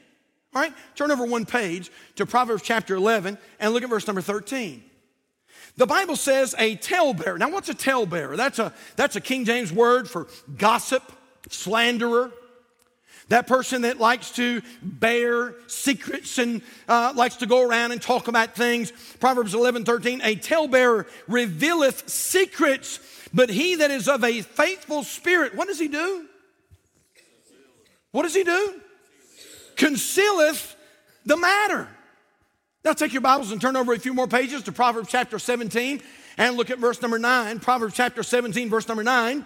[0.53, 4.21] All right, turn over one page to Proverbs chapter 11 and look at verse number
[4.21, 4.83] 13.
[5.77, 7.37] The Bible says a talebearer.
[7.37, 8.35] Now, what's a talebearer?
[8.35, 11.03] That's a, that's a King James word for gossip,
[11.49, 12.31] slanderer.
[13.29, 18.27] That person that likes to bear secrets and uh, likes to go around and talk
[18.27, 18.91] about things.
[19.21, 20.19] Proverbs 11, 13.
[20.21, 22.99] A talebearer revealeth secrets
[23.33, 26.25] but he that is of a faithful spirit, what does he do?
[28.11, 28.81] What does he do?
[29.81, 30.75] Concealeth
[31.25, 31.87] the matter.
[32.85, 36.03] Now take your Bibles and turn over a few more pages to Proverbs chapter 17
[36.37, 37.59] and look at verse number 9.
[37.61, 39.43] Proverbs chapter 17, verse number 9.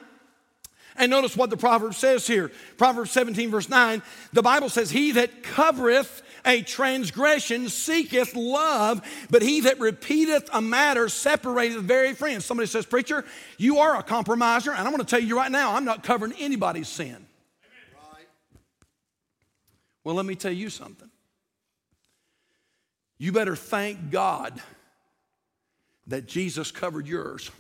[0.98, 2.52] And notice what the proverb says here.
[2.76, 4.02] Proverbs 17, verse 9.
[4.34, 10.62] The Bible says, He that covereth a transgression seeketh love, but he that repeateth a
[10.62, 12.44] matter separateth very friends.
[12.44, 13.24] Somebody says, Preacher,
[13.58, 16.34] you are a compromiser, and I'm going to tell you right now, I'm not covering
[16.40, 17.25] anybody's sin.
[20.06, 21.10] Well, let me tell you something.
[23.18, 24.62] You better thank God
[26.08, 27.52] that Jesus covered yours.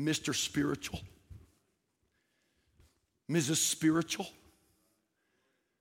[0.00, 0.34] Mr.
[0.34, 0.98] Spiritual,
[3.30, 3.56] Mrs.
[3.56, 4.26] Spiritual.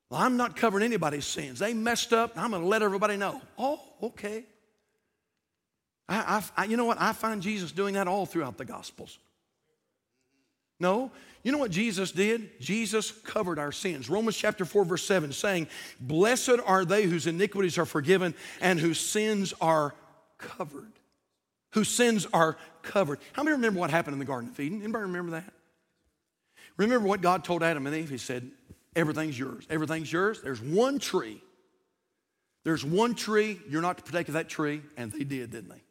[0.10, 1.60] Well, I'm not covering anybody's sins.
[1.60, 2.34] They messed up.
[2.36, 3.42] I'm going to let everybody know.
[3.58, 4.44] Oh, okay.
[6.10, 7.00] I, I, you know what?
[7.00, 9.20] I find Jesus doing that all throughout the Gospels.
[10.80, 11.12] No,
[11.44, 12.60] you know what Jesus did?
[12.60, 14.10] Jesus covered our sins.
[14.10, 15.68] Romans chapter 4, verse 7, saying,
[16.00, 19.96] Blessed are they whose iniquities are forgiven and whose sins are
[20.38, 20.92] covered.
[21.72, 23.20] Whose sins are covered.
[23.34, 24.82] How many remember what happened in the Garden of Eden?
[24.82, 25.54] Anybody remember that?
[26.78, 28.10] Remember what God told Adam and Eve?
[28.10, 28.50] He said,
[28.96, 29.66] Everything's yours.
[29.70, 30.42] Everything's yours.
[30.42, 31.42] There's one tree.
[32.64, 33.60] There's one tree.
[33.70, 34.82] You're not to partake of that tree.
[34.98, 35.82] And they did, didn't they?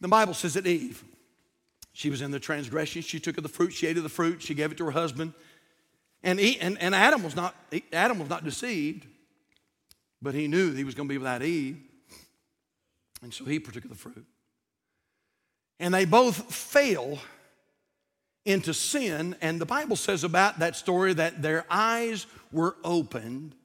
[0.00, 1.04] The Bible says that Eve,
[1.98, 3.02] she was in the transgression.
[3.02, 3.72] She took of the fruit.
[3.72, 4.40] She ate of the fruit.
[4.40, 5.32] She gave it to her husband.
[6.22, 7.56] And, he, and, and Adam, was not,
[7.92, 9.04] Adam was not deceived,
[10.22, 11.76] but he knew he was going to be without Eve.
[13.20, 14.24] And so he partook of the fruit.
[15.80, 17.18] And they both fell
[18.44, 19.34] into sin.
[19.40, 23.56] And the Bible says about that story that their eyes were opened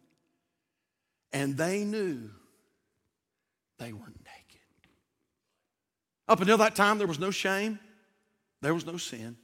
[1.31, 2.31] and they knew
[3.77, 4.61] they were naked.
[6.27, 7.77] Up until that time, there was no shame,
[8.63, 9.37] there was no sin.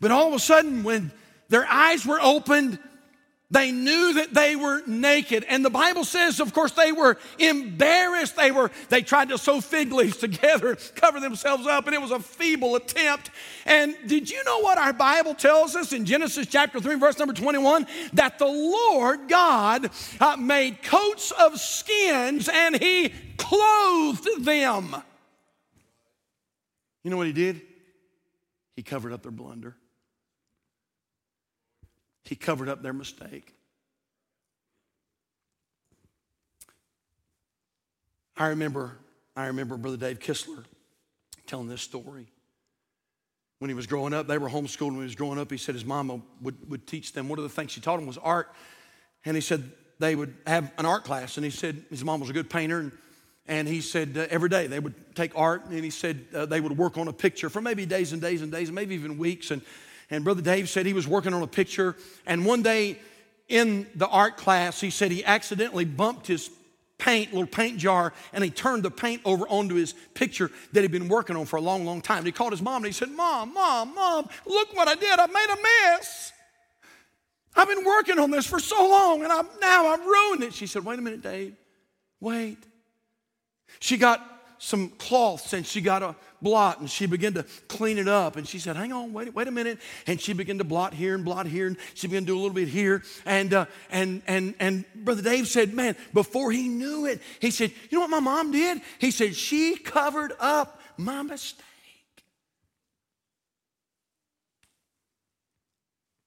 [0.00, 1.12] But all of a sudden, when
[1.48, 2.78] their eyes were opened,
[3.52, 5.44] they knew that they were naked.
[5.48, 8.36] And the Bible says, of course, they were embarrassed.
[8.36, 12.12] They were, they tried to sew fig leaves together, cover themselves up, and it was
[12.12, 13.30] a feeble attempt.
[13.66, 17.34] And did you know what our Bible tells us in Genesis chapter 3, verse number
[17.34, 17.88] 21?
[18.12, 24.94] That the Lord God uh, made coats of skins and he clothed them.
[27.02, 27.62] You know what he did?
[28.80, 29.76] He covered up their blunder.
[32.24, 33.54] He covered up their mistake.
[38.38, 38.96] I remember,
[39.36, 40.64] I remember Brother Dave Kistler
[41.46, 42.32] telling this story.
[43.58, 44.92] When he was growing up, they were homeschooled.
[44.92, 47.28] When he was growing up, he said his mama would, would teach them.
[47.28, 48.50] One of the things she taught him was art.
[49.26, 51.36] And he said they would have an art class.
[51.36, 52.78] And he said his mom was a good painter.
[52.78, 52.92] And,
[53.50, 55.66] and he said uh, every day they would take art.
[55.66, 58.40] And he said uh, they would work on a picture for maybe days and days
[58.40, 59.50] and days, and maybe even weeks.
[59.50, 59.60] And
[60.08, 62.98] and Brother Dave said he was working on a picture, and one day
[63.48, 66.50] in the art class, he said he accidentally bumped his
[66.98, 70.92] paint, little paint jar, and he turned the paint over onto his picture that he'd
[70.92, 72.18] been working on for a long, long time.
[72.18, 75.18] And he called his mom and he said, Mom, Mom, Mom, look what I did.
[75.18, 76.32] I made a mess.
[77.56, 80.54] I've been working on this for so long, and I'm, now I've ruined it.
[80.54, 81.56] She said, Wait a minute, Dave.
[82.20, 82.58] Wait.
[83.78, 84.26] She got
[84.62, 88.36] some cloths and she got a blot and she began to clean it up.
[88.36, 89.78] And she said, Hang on, wait, wait a minute.
[90.06, 91.66] And she began to blot here and blot here.
[91.66, 93.02] And she began to do a little bit here.
[93.24, 97.72] And, uh, and, and, and Brother Dave said, Man, before he knew it, he said,
[97.88, 98.82] You know what my mom did?
[98.98, 101.64] He said, She covered up my mistake.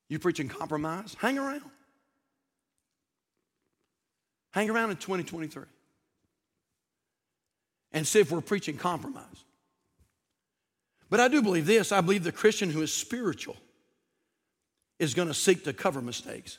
[0.10, 1.16] You preaching compromise?
[1.20, 1.62] Hang around.
[4.52, 5.64] Hang around in 2023
[7.94, 9.26] and see if we're preaching compromise.
[11.10, 13.56] But I do believe this I believe the Christian who is spiritual
[15.00, 16.58] is going to seek to cover mistakes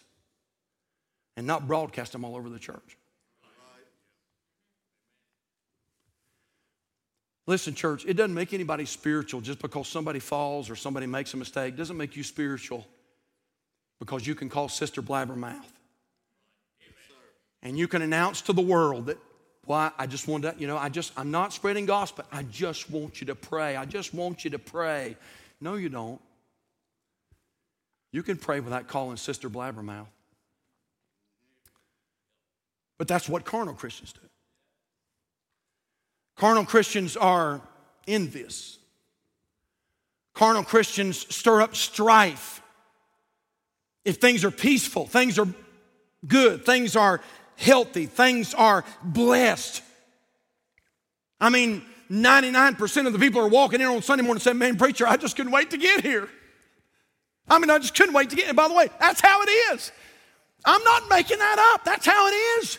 [1.37, 2.97] and not broadcast them all over the church.
[7.47, 11.37] Listen, church, it doesn't make anybody spiritual just because somebody falls or somebody makes a
[11.37, 11.75] mistake.
[11.75, 12.87] It doesn't make you spiritual
[13.99, 15.61] because you can call Sister Blabbermouth.
[17.63, 19.19] And you can announce to the world that
[19.67, 19.91] why?
[19.99, 22.25] I just want to, you know, I just, I'm not spreading gospel.
[22.31, 23.77] I just want you to pray.
[23.77, 25.17] I just want you to pray.
[25.61, 26.21] No, you don't.
[28.13, 30.07] You can pray without calling Sister Blabbermouth.
[32.99, 34.21] But that's what carnal Christians do.
[36.37, 37.61] Carnal Christians are
[38.07, 38.79] envious.
[40.35, 42.61] Carnal Christians stir up strife.
[44.05, 45.49] If things are peaceful, things are
[46.27, 47.21] good, things are
[47.57, 49.83] healthy, things are blessed.
[51.41, 54.77] I mean, 99% of the people are walking in on Sunday morning and saying, Man,
[54.77, 56.29] preacher, I just couldn't wait to get here.
[57.49, 58.55] I mean, I just couldn't wait to get here.
[58.55, 59.93] By the way, that's how it is.
[60.65, 61.85] I'm not making that up.
[61.85, 62.33] That's how it
[62.63, 62.79] is.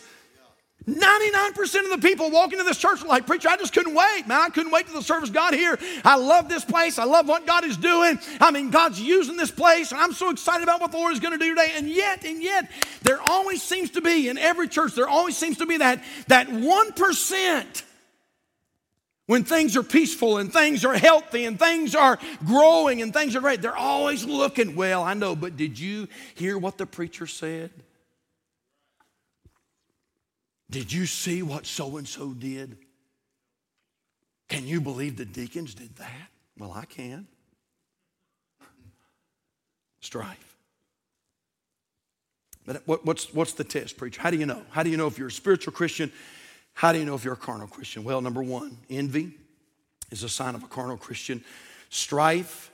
[0.88, 4.40] 99% of the people walking to this church like, Preacher, I just couldn't wait, man.
[4.40, 5.76] I couldn't wait to the service God here.
[6.04, 7.00] I love this place.
[7.00, 8.20] I love what God is doing.
[8.40, 11.18] I mean, God's using this place, and I'm so excited about what the Lord is
[11.18, 11.72] going to do today.
[11.74, 12.70] And yet, and yet,
[13.02, 16.46] there always seems to be, in every church, there always seems to be that, that
[16.46, 17.82] 1%,
[19.26, 23.40] when things are peaceful and things are healthy and things are growing and things are
[23.40, 26.06] great, they're always looking, well, I know, but did you
[26.36, 27.72] hear what the preacher said?
[30.70, 32.76] Did you see what so and so did?
[34.48, 36.28] Can you believe the deacons did that?
[36.58, 37.26] Well, I can.
[40.00, 40.56] Strife.
[42.64, 44.20] But what's, what's the test, preacher?
[44.20, 44.62] How do you know?
[44.70, 46.10] How do you know if you're a spiritual Christian?
[46.74, 48.02] How do you know if you're a carnal Christian?
[48.02, 49.32] Well, number one, envy
[50.10, 51.44] is a sign of a carnal Christian.
[51.90, 52.70] Strife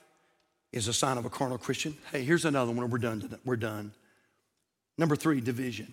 [0.73, 1.97] is a sign of a carnal Christian.
[2.11, 2.89] Hey, here's another one.
[2.89, 3.39] We're done.
[3.45, 3.93] We're done.
[4.97, 5.93] Number three, division.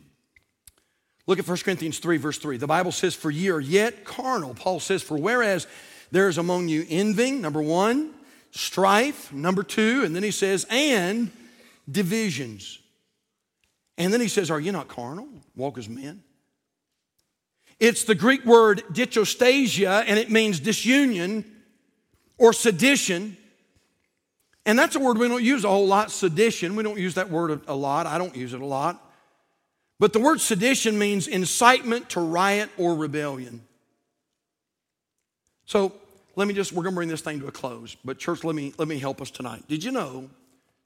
[1.29, 2.57] Look at 1 Corinthians 3, verse 3.
[2.57, 4.55] The Bible says, For ye are yet carnal.
[4.55, 5.67] Paul says, For whereas
[6.09, 8.15] there is among you envying, number one,
[8.49, 11.29] strife, number two, and then he says, and
[11.87, 12.79] divisions.
[13.95, 15.27] And then he says, Are you not carnal?
[15.55, 16.23] Walk as men.
[17.79, 21.45] It's the Greek word dichostasia, and it means disunion
[22.39, 23.37] or sedition.
[24.65, 26.75] And that's a word we don't use a whole lot, sedition.
[26.75, 28.07] We don't use that word a lot.
[28.07, 29.05] I don't use it a lot.
[29.99, 33.61] But the word sedition means incitement to riot or rebellion.
[35.65, 35.93] So
[36.35, 37.95] let me just, we're going to bring this thing to a close.
[38.05, 39.67] But, church, let me, let me help us tonight.
[39.67, 40.29] Did you know,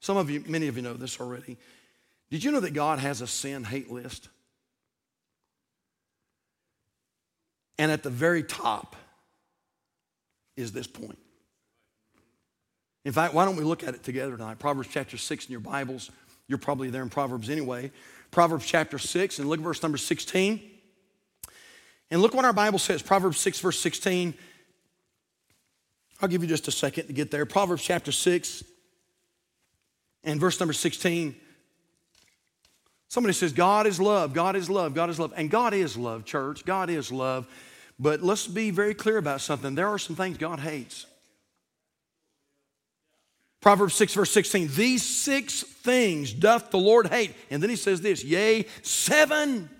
[0.00, 1.56] some of you, many of you know this already,
[2.30, 4.28] did you know that God has a sin hate list?
[7.78, 8.96] And at the very top
[10.56, 11.18] is this point.
[13.04, 14.58] In fact, why don't we look at it together tonight?
[14.58, 16.10] Proverbs chapter 6 in your Bibles.
[16.48, 17.90] You're probably there in Proverbs anyway.
[18.34, 20.60] Proverbs chapter 6, and look at verse number 16.
[22.10, 24.34] And look what our Bible says Proverbs 6, verse 16.
[26.20, 27.46] I'll give you just a second to get there.
[27.46, 28.64] Proverbs chapter 6
[30.24, 31.36] and verse number 16.
[33.06, 35.32] Somebody says, God is love, God is love, God is love.
[35.36, 36.64] And God is love, church.
[36.64, 37.46] God is love.
[38.00, 39.76] But let's be very clear about something.
[39.76, 41.06] There are some things God hates.
[43.64, 44.68] Proverbs 6, verse 16.
[44.74, 47.34] These six things doth the Lord hate.
[47.50, 49.70] And then he says this Yea, seven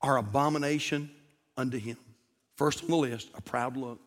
[0.00, 1.10] are abomination
[1.56, 1.96] unto him.
[2.54, 3.98] First on the list, a proud look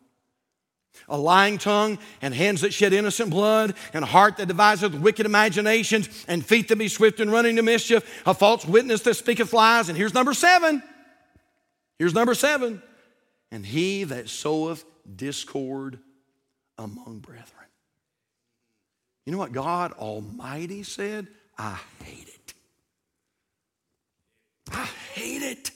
[1.06, 5.26] a lying tongue, and hands that shed innocent blood, and a heart that deviseth wicked
[5.26, 9.52] imaginations, and feet that be swift in running to mischief, a false witness that speaketh
[9.52, 9.90] lies.
[9.90, 10.82] And here's number seven.
[11.98, 12.82] Here's number seven.
[13.52, 14.82] And he that soweth
[15.14, 15.98] discord
[16.78, 17.57] among brethren.
[19.28, 21.26] You know what God Almighty said?
[21.58, 22.54] I hate it.
[24.72, 25.70] I hate it.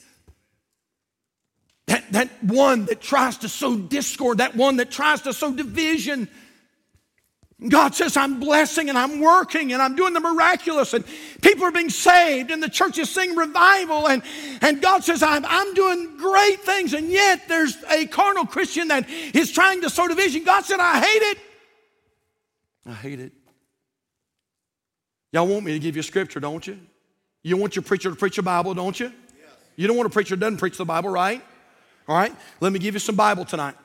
[1.85, 6.29] That, that one that tries to sow discord, that one that tries to sow division.
[7.69, 11.05] God says, I'm blessing and I'm working and I'm doing the miraculous, and
[11.43, 14.23] people are being saved, and the church is seeing revival, and,
[14.63, 19.07] and God says, I'm, I'm doing great things, and yet there's a carnal Christian that
[19.07, 20.43] is trying to sow division.
[20.43, 21.37] God said, I hate it.
[22.87, 23.33] I hate it.
[25.33, 26.79] Y'all want me to give you scripture, don't you?
[27.41, 29.07] You want your preacher to preach the Bible, don't you?
[29.07, 29.49] Yes.
[29.75, 31.43] You don't want a preacher that doesn't preach the Bible, right?
[32.07, 32.33] All right?
[32.61, 33.75] Let me give you some Bible tonight.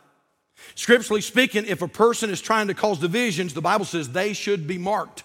[0.74, 4.66] Scripturally speaking, if a person is trying to cause divisions, the Bible says they should
[4.66, 5.24] be marked.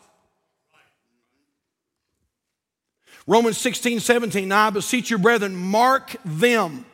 [3.28, 6.86] Romans 16, 17, now I beseech you, brethren, mark them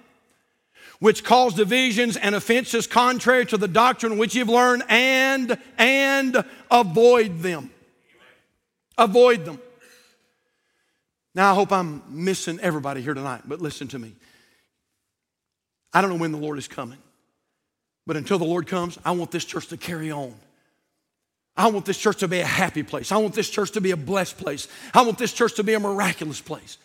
[1.00, 7.40] which cause divisions and offenses contrary to the doctrine which you've learned, and and avoid
[7.40, 7.72] them.
[9.00, 9.60] Avoid them.
[11.34, 14.14] Now I hope I'm missing everybody here tonight, but listen to me.
[15.94, 17.00] I don't know when the Lord is coming,
[18.06, 20.36] but until the Lord comes, I want this church to carry on.
[21.56, 23.12] I want this church to be a happy place.
[23.12, 24.68] I want this church to be a blessed place.
[24.94, 26.78] I want this church to be a miraculous place.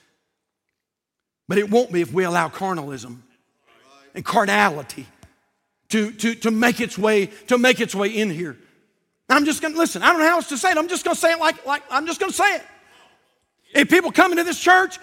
[1.48, 3.22] But it won't be if we allow carnalism
[4.14, 5.06] and carnality
[5.90, 8.56] to, to, to make its way to make its way in here.
[9.28, 10.76] I'm just gonna listen, I don't know how else to say it.
[10.76, 12.62] I'm just gonna say it like, like I'm just gonna say it.
[13.74, 14.98] If people come into this church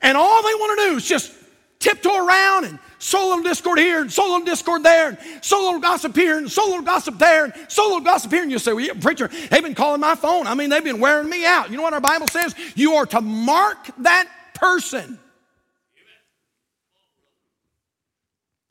[0.00, 1.32] and all they want to do is just
[1.80, 5.18] tiptoe around and sow a little discord here and sow a little discord there and
[5.44, 8.00] sow a little gossip here and sow a little gossip there and sow a little
[8.00, 8.42] gossip here.
[8.42, 10.46] And you say, well, yeah, preacher, they've been calling my phone.
[10.46, 11.70] I mean, they've been wearing me out.
[11.70, 12.54] You know what our Bible says?
[12.76, 15.18] You are to mark that person.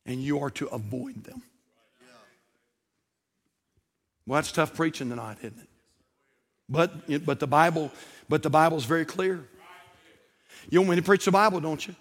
[0.06, 1.44] And you are to avoid them.
[4.32, 5.68] Well, that's tough preaching tonight, isn't it?
[6.70, 7.92] But, but the Bible,
[8.30, 9.46] but the Bible is very clear.
[10.70, 11.94] You want me to preach the Bible, don't you?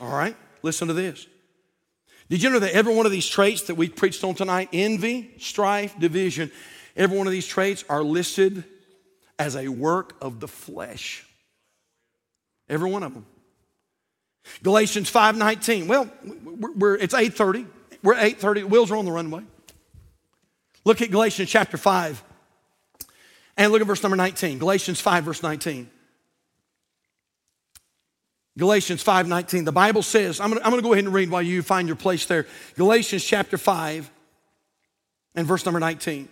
[0.00, 0.34] All right.
[0.62, 1.28] Listen to this.
[2.28, 5.30] Did you know that every one of these traits that we preached on tonight envy,
[5.38, 6.50] strife, division
[6.96, 8.64] every one of these traits are listed
[9.38, 11.24] as a work of the flesh?
[12.68, 13.24] Every one of them.
[14.64, 15.86] Galatians 5:19.
[15.86, 16.10] Well,
[16.44, 17.68] we're, we're, it's 8:30
[18.02, 18.64] We're 8:30.
[18.64, 19.44] Wheels are on the runway.
[20.88, 22.24] Look at Galatians chapter 5.
[23.58, 24.58] And look at verse number 19.
[24.58, 25.90] Galatians 5, verse 19.
[28.56, 29.66] Galatians 5 19.
[29.66, 32.24] The Bible says, I'm going to go ahead and read while you find your place
[32.24, 32.46] there.
[32.76, 34.10] Galatians chapter 5
[35.34, 36.26] and verse number 19.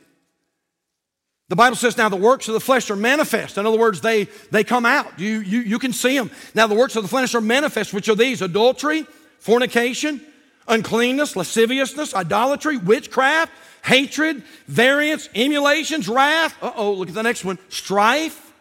[1.51, 3.59] The Bible says, now the works of the flesh are manifest.
[3.59, 5.21] In other words, they, they come out.
[5.21, 6.31] You, you, you can see them.
[6.55, 9.07] Now the works of the flesh are manifest, which are these adultery,
[9.39, 10.23] fornication,
[10.69, 13.53] uncleanness, lasciviousness, idolatry, witchcraft,
[13.85, 16.57] hatred, variance, emulations, wrath.
[16.63, 18.53] Uh oh, look at the next one strife,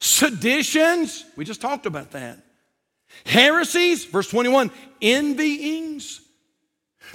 [0.00, 1.24] seditions.
[1.36, 2.38] We just talked about that
[3.26, 4.70] heresies, verse 21,
[5.00, 6.20] envyings,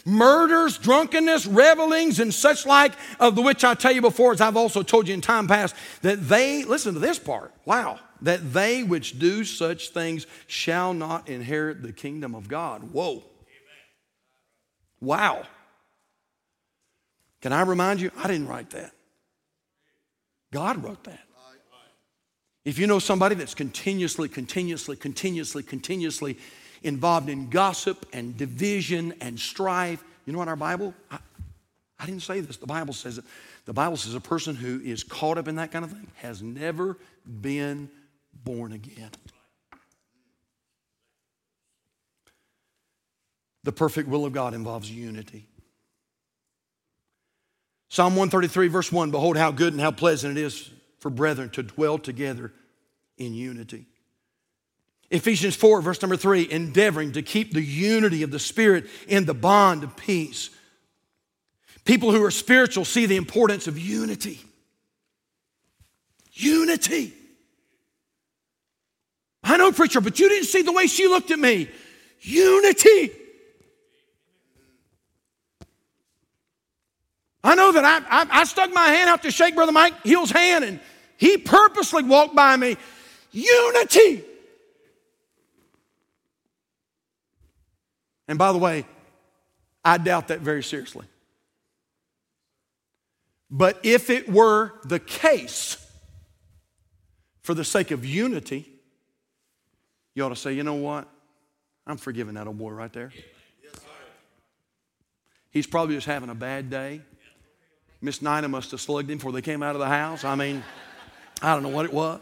[0.05, 4.57] murders, drunkenness, revelings, and such like, of the which I tell you before, as I've
[4.57, 8.83] also told you in time past, that they, listen to this part, wow, that they
[8.83, 12.91] which do such things shall not inherit the kingdom of God.
[12.91, 13.23] Whoa.
[15.05, 15.43] Wow.
[17.41, 18.11] Can I remind you?
[18.17, 18.91] I didn't write that.
[20.51, 21.19] God wrote that.
[22.63, 26.39] If you know somebody that's continuously, continuously, continuously, continuously
[26.81, 30.95] involved in gossip and division and strife, you know what our Bible?
[31.11, 31.19] I,
[31.99, 32.57] I didn't say this.
[32.57, 33.25] The Bible says it.
[33.65, 36.41] The Bible says a person who is caught up in that kind of thing has
[36.41, 36.97] never
[37.41, 37.89] been
[38.43, 39.11] born again.
[43.65, 45.47] The perfect will of God involves unity.
[47.89, 51.63] Psalm 133, verse 1 Behold, how good and how pleasant it is for brethren to
[51.63, 52.53] dwell together
[53.17, 53.87] in unity.
[55.09, 59.33] Ephesians 4, verse number 3 endeavoring to keep the unity of the Spirit in the
[59.33, 60.51] bond of peace.
[61.85, 64.41] People who are spiritual see the importance of unity.
[66.33, 67.13] Unity.
[69.43, 71.67] I know, preacher, but you didn't see the way she looked at me.
[72.21, 73.11] Unity.
[77.45, 80.31] I know that I, I, I, stuck my hand out to shake Brother Mike Hill's
[80.31, 80.79] hand, and
[81.15, 82.75] he purposely walked by me.
[83.31, 84.23] Unity.
[88.27, 88.85] And by the way,
[89.83, 91.05] I doubt that very seriously.
[93.51, 95.77] But if it were the case,
[97.43, 98.67] for the sake of unity,
[100.15, 101.07] you ought to say, you know what?
[101.85, 103.13] I'm forgiving that old boy right there.
[105.51, 107.01] He's probably just having a bad day.
[108.01, 110.23] Miss Nina must have slugged him before they came out of the house.
[110.23, 110.63] I mean,
[111.41, 112.21] I don't know what it was.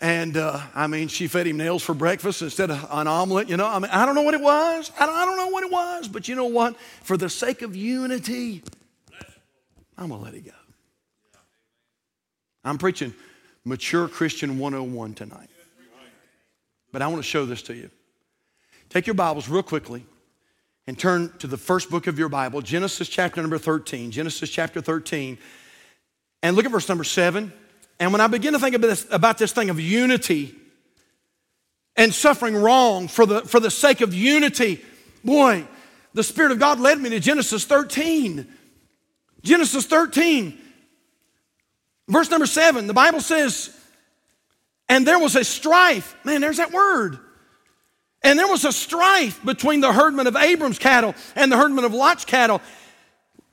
[0.00, 3.48] And uh, I mean, she fed him nails for breakfast instead of an omelet.
[3.48, 4.90] You know, I mean, I don't know what it was.
[4.98, 6.08] I don't, I don't know what it was.
[6.08, 6.76] But you know what?
[7.02, 8.64] For the sake of unity,
[9.96, 10.50] I'm going to let it go.
[12.64, 13.14] I'm preaching
[13.64, 15.50] mature Christian 101 tonight.
[16.90, 17.90] But I want to show this to you.
[18.88, 20.04] Take your Bibles real quickly
[20.86, 24.10] and turn to the first book of your Bible, Genesis chapter number 13.
[24.10, 25.38] Genesis chapter 13.
[26.42, 27.52] And look at verse number 7.
[28.00, 30.54] And when I begin to think about this, about this thing of unity
[31.94, 34.82] and suffering wrong for the, for the sake of unity,
[35.24, 35.64] boy,
[36.14, 38.46] the Spirit of God led me to Genesis 13.
[39.42, 40.56] Genesis 13,
[42.08, 43.76] verse number 7, the Bible says,
[44.88, 46.16] and there was a strife.
[46.24, 47.18] Man, there's that word.
[48.24, 51.92] And there was a strife between the herdmen of Abram's cattle and the herdmen of
[51.92, 52.60] Lot's cattle.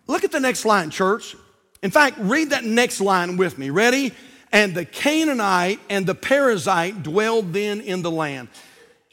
[0.07, 1.35] Look at the next line, church.
[1.81, 3.69] In fact, read that next line with me.
[3.69, 4.13] Ready?
[4.51, 8.47] And the Canaanite and the Perizzite dwelled then in the land.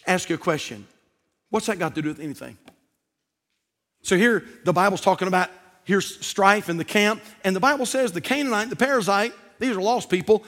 [0.06, 0.86] Ask you a question.
[1.50, 2.56] What's that got to do with anything?
[4.02, 5.50] So here the Bible's talking about
[5.84, 9.80] here's strife in the camp, and the Bible says the Canaanite, the Perizzite, these are
[9.80, 10.44] lost people,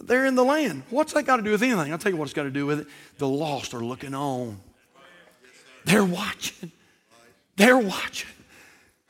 [0.00, 0.82] they're in the land.
[0.90, 1.92] What's that got to do with anything?
[1.92, 2.86] I'll tell you what it's got to do with it.
[3.18, 4.60] The lost are looking on.
[5.84, 6.72] They're watching.
[7.56, 8.30] They're watching.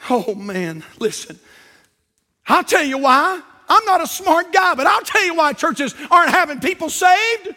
[0.09, 1.39] Oh man, listen.
[2.47, 3.41] I'll tell you why.
[3.69, 7.57] I'm not a smart guy, but I'll tell you why churches aren't having people saved.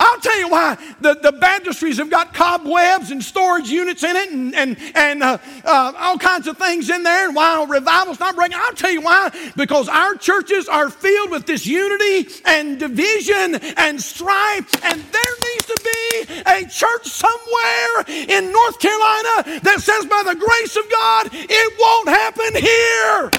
[0.00, 4.32] I'll tell you why the, the baptistries have got cobwebs and storage units in it
[4.32, 8.34] and, and, and uh, uh, all kinds of things in there, and why revival's not
[8.34, 8.58] breaking.
[8.60, 9.30] I'll tell you why.
[9.56, 15.80] Because our churches are filled with disunity and division and strife, and there needs to
[15.84, 21.74] be a church somewhere in North Carolina that says, by the grace of God, it
[21.78, 23.30] won't happen here.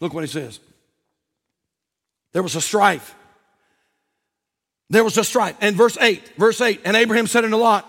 [0.00, 0.58] Look what he says.
[2.32, 3.14] There was a strife.
[4.88, 5.56] There was a strife.
[5.60, 7.86] And verse 8, verse 8, and Abraham said unto Lot,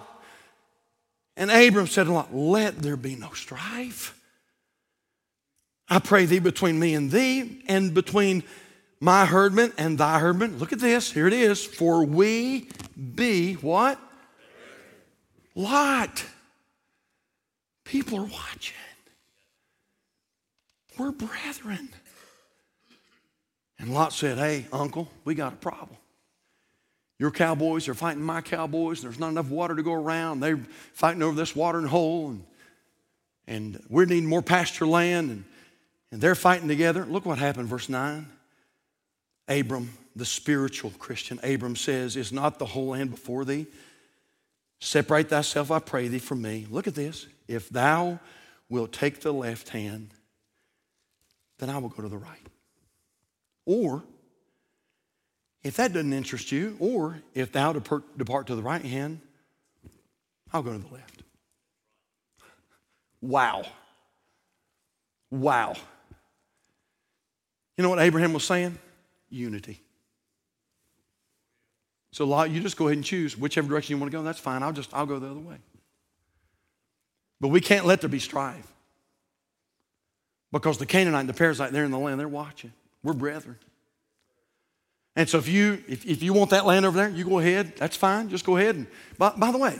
[1.35, 4.17] and Abram said unto Lot, Let there be no strife.
[5.89, 8.43] I pray thee between me and thee, and between
[9.01, 10.59] my herdmen and thy herdmen.
[10.59, 11.11] Look at this.
[11.11, 11.65] Here it is.
[11.65, 12.69] For we
[13.15, 13.99] be what?
[15.55, 16.23] Lot.
[17.83, 18.75] People are watching.
[20.97, 21.89] We're brethren.
[23.81, 25.97] And Lot said, Hey, uncle, we got a problem.
[27.17, 30.39] Your cowboys are fighting my cowboys, and there's not enough water to go around.
[30.39, 30.59] They're
[30.93, 32.43] fighting over this watering hole, and,
[33.47, 35.43] and we're needing more pasture land, and,
[36.11, 37.05] and they're fighting together.
[37.05, 38.27] Look what happened, verse 9.
[39.47, 43.67] Abram, the spiritual Christian, Abram says, Is not the whole land before thee?
[44.79, 46.65] Separate thyself, I pray thee, from me.
[46.69, 47.27] Look at this.
[47.47, 48.19] If thou
[48.69, 50.09] wilt take the left hand,
[51.59, 52.40] then I will go to the right.
[53.65, 54.03] Or,
[55.63, 59.19] if that doesn't interest you, or if thou depart, to the right hand,
[60.51, 61.23] I'll go to the left.
[63.21, 63.63] Wow.
[65.29, 65.75] Wow.
[67.77, 68.77] You know what Abraham was saying?
[69.29, 69.81] Unity.
[72.11, 74.23] So Lot, you just go ahead and choose whichever direction you want to go.
[74.23, 74.63] That's fine.
[74.63, 75.55] I'll just I'll go the other way.
[77.39, 78.67] But we can't let there be strife.
[80.51, 82.73] Because the Canaanite and the Perizzite, they're in the land, they're watching.
[83.03, 83.57] We're brethren.
[85.15, 87.75] And so if you if, if you want that land over there, you go ahead.
[87.77, 88.29] That's fine.
[88.29, 88.75] Just go ahead.
[88.75, 88.87] And
[89.17, 89.79] by, by the way,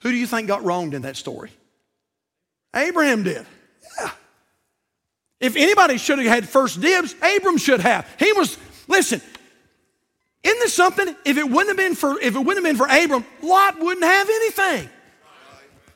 [0.00, 1.50] who do you think got wronged in that story?
[2.74, 3.46] Abraham did.
[3.98, 4.10] Yeah.
[5.40, 8.08] If anybody should have had first dibs, Abram should have.
[8.18, 8.58] He was,
[8.88, 9.20] listen,
[10.42, 11.14] isn't this something?
[11.24, 14.04] If it wouldn't have been for if it wouldn't have been for Abram, Lot wouldn't
[14.04, 14.90] have anything.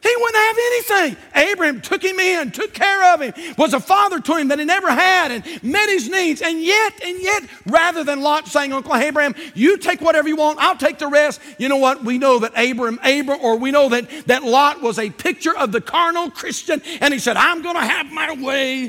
[0.03, 1.17] He wouldn't have anything.
[1.35, 4.65] Abraham took him in, took care of him, was a father to him that he
[4.65, 6.41] never had, and met his needs.
[6.41, 10.59] And yet, and yet, rather than Lot saying, Uncle Abraham, you take whatever you want,
[10.59, 11.41] I'll take the rest.
[11.59, 12.03] You know what?
[12.03, 15.71] We know that Abraham, Abraham, or we know that, that Lot was a picture of
[15.71, 18.87] the carnal Christian, and he said, I'm gonna have my way.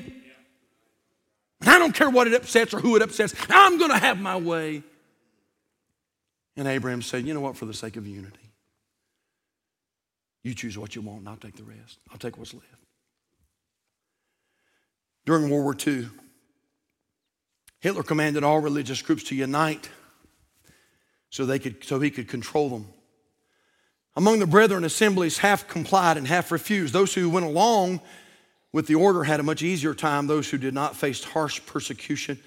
[1.60, 4.38] And I don't care what it upsets or who it upsets, I'm gonna have my
[4.38, 4.84] way.
[6.56, 7.58] And Abraham said, You know what?
[7.58, 8.41] For the sake of unity,
[10.44, 12.00] you choose what you want, and I'll take the rest.
[12.12, 12.66] I'll take what's left.
[15.26, 16.10] During World War II,
[17.80, 19.90] Hitler commanded all religious groups to unite
[21.32, 22.88] so, they could, so he could control them.
[24.18, 26.94] Among the brethren assemblies, half complied and half refused.
[26.94, 28.02] Those who went along
[28.74, 30.28] with the order had a much easier time.
[30.28, 32.38] Those who did not faced harsh persecution.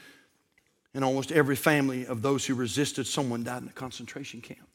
[0.92, 4.68] And almost every family of those who resisted someone died in a concentration camp.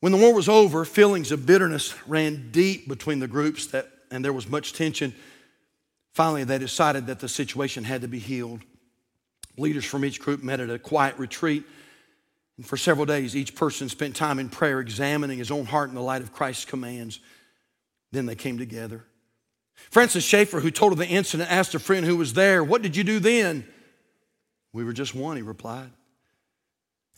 [0.00, 4.24] When the war was over, feelings of bitterness ran deep between the groups, that, and
[4.24, 5.14] there was much tension.
[6.12, 8.60] Finally, they decided that the situation had to be healed.
[9.56, 11.64] Leaders from each group met at a quiet retreat.
[12.56, 15.94] And for several days, each person spent time in prayer, examining his own heart in
[15.94, 17.20] the light of Christ's commands.
[18.12, 19.04] Then they came together.
[19.90, 22.96] Francis Schaeffer, who told of the incident, asked a friend who was there, What did
[22.96, 23.66] you do then?
[24.72, 25.90] We were just one, he replied.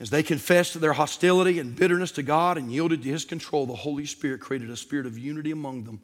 [0.00, 3.74] As they confessed their hostility and bitterness to God and yielded to His control, the
[3.74, 6.00] Holy Spirit created a spirit of unity among them.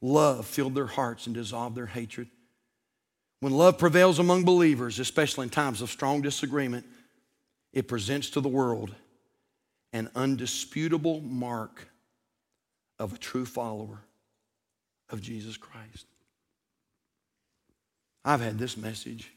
[0.00, 2.28] Love filled their hearts and dissolved their hatred.
[3.40, 6.86] When love prevails among believers, especially in times of strong disagreement,
[7.72, 8.94] it presents to the world
[9.92, 11.88] an undisputable mark
[12.98, 14.00] of a true follower
[15.10, 16.06] of Jesus Christ.
[18.24, 19.30] I've had this message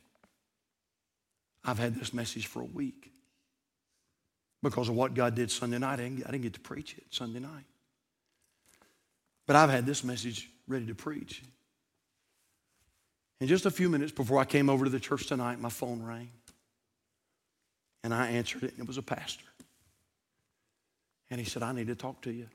[1.63, 3.08] I've had this message for a week
[4.61, 5.93] because of what God did Sunday night.
[5.93, 7.65] I didn't, I didn't get to preach it Sunday night.
[9.47, 11.43] But I've had this message ready to preach.
[13.39, 16.03] In just a few minutes before I came over to the church tonight, my phone
[16.03, 16.29] rang.
[18.03, 19.45] And I answered it, and it was a pastor.
[21.31, 22.47] And he said, I need to talk to you.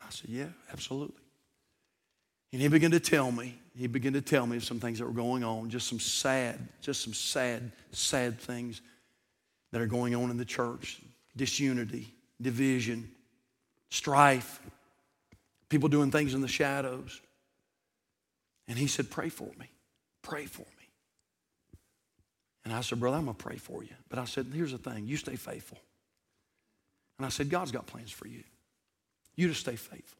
[0.00, 1.22] I said, Yeah, absolutely.
[2.52, 5.10] And he began to tell me, he began to tell me some things that were
[5.10, 8.80] going on, just some sad, just some sad, sad things
[9.72, 11.00] that are going on in the church
[11.36, 13.10] disunity, division,
[13.90, 14.60] strife,
[15.68, 17.20] people doing things in the shadows.
[18.68, 19.70] And he said, Pray for me.
[20.22, 20.88] Pray for me.
[22.64, 23.94] And I said, Brother, I'm going to pray for you.
[24.08, 25.78] But I said, Here's the thing you stay faithful.
[27.18, 28.42] And I said, God's got plans for you.
[29.36, 30.18] You just stay faithful.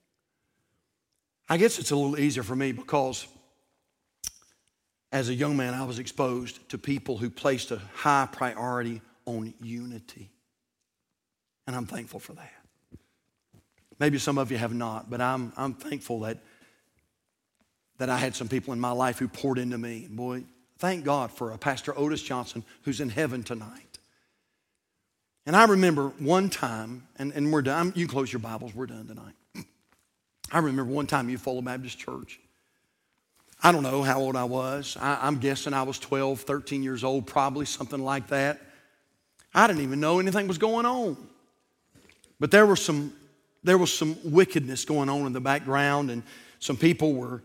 [1.49, 3.27] I guess it's a little easier for me because
[5.13, 9.55] as a young man, I was exposed to people who placed a high priority on
[9.61, 10.31] unity.
[11.67, 12.53] And I'm thankful for that.
[13.99, 16.39] Maybe some of you have not, but I'm, I'm thankful that,
[17.99, 20.09] that I had some people in my life who poured into me.
[20.11, 20.45] Boy,
[20.79, 23.99] thank God for a Pastor Otis Johnson who's in heaven tonight.
[25.47, 27.93] And I remember one time, and, and we're done.
[27.95, 29.67] You close your Bibles, we're done tonight.
[30.51, 32.41] I remember one time Eufaula Baptist Church.
[33.63, 34.97] I don't know how old I was.
[35.01, 38.61] I, am guessing I was 12, 13 years old, probably something like that.
[39.55, 41.17] I didn't even know anything was going on.
[42.41, 43.13] But there was some,
[43.63, 46.23] there was some wickedness going on in the background, and
[46.59, 47.43] some people were,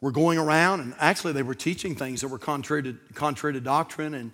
[0.00, 3.60] were going around, and actually they were teaching things that were contrary to, contrary to
[3.60, 4.14] doctrine.
[4.14, 4.32] And,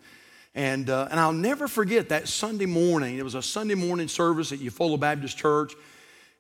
[0.55, 3.18] and, uh, and I'll never forget that Sunday morning.
[3.18, 5.74] It was a Sunday morning service at Eufaula Baptist Church.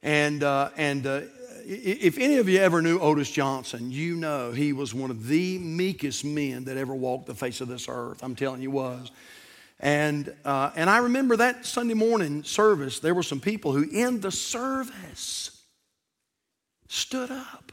[0.02, 1.20] And, uh, and uh,
[1.64, 5.58] if any of you ever knew Otis Johnson, you know he was one of the
[5.58, 8.22] meekest men that ever walked the face of this earth.
[8.22, 9.10] I'm telling you, was.
[9.80, 14.20] And, uh, and I remember that Sunday morning service, there were some people who, in
[14.20, 15.62] the service,
[16.88, 17.72] stood up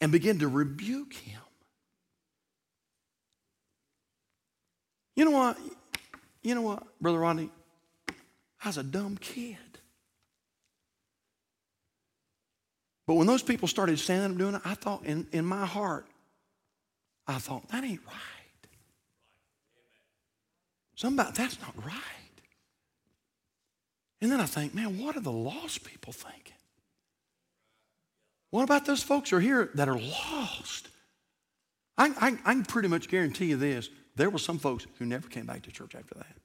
[0.00, 1.40] and began to rebuke him.
[5.16, 5.58] You know what?
[6.42, 7.50] You know what, Brother Rodney?
[8.64, 9.56] I was a dumb kid.
[13.08, 16.06] But when those people started standing up doing it, I thought in, in my heart,
[17.26, 18.31] I thought, that ain't right.
[21.02, 21.96] Somebody, that's not right.
[24.20, 26.54] And then I think, man, what are the lost people thinking?
[28.50, 30.86] What about those folks who are here that are lost?
[31.98, 35.26] I, I, I can pretty much guarantee you this there were some folks who never
[35.26, 36.36] came back to church after that.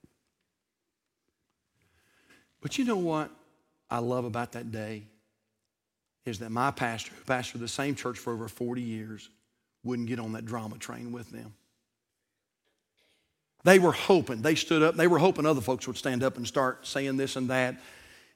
[2.59, 3.29] But you know what
[3.91, 5.03] I love about that day?
[6.25, 9.29] Is that my pastor, who pastored the same church for over 40 years,
[9.83, 11.53] wouldn't get on that drama train with them.
[13.67, 16.47] They were hoping, they stood up, they were hoping other folks would stand up and
[16.47, 17.75] start saying this and that.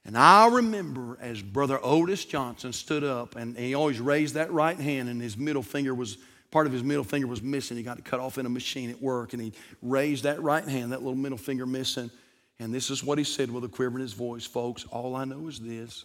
[0.04, 4.78] And I remember as Brother Otis Johnson stood up and he always raised that right
[4.78, 6.18] hand and his middle finger was,
[6.52, 7.78] part of his middle finger was missing.
[7.78, 10.68] He got it cut off in a machine at work and he raised that right
[10.68, 12.12] hand, that little middle finger missing.
[12.60, 15.24] And this is what he said with a quiver in his voice Folks, all I
[15.24, 16.04] know is this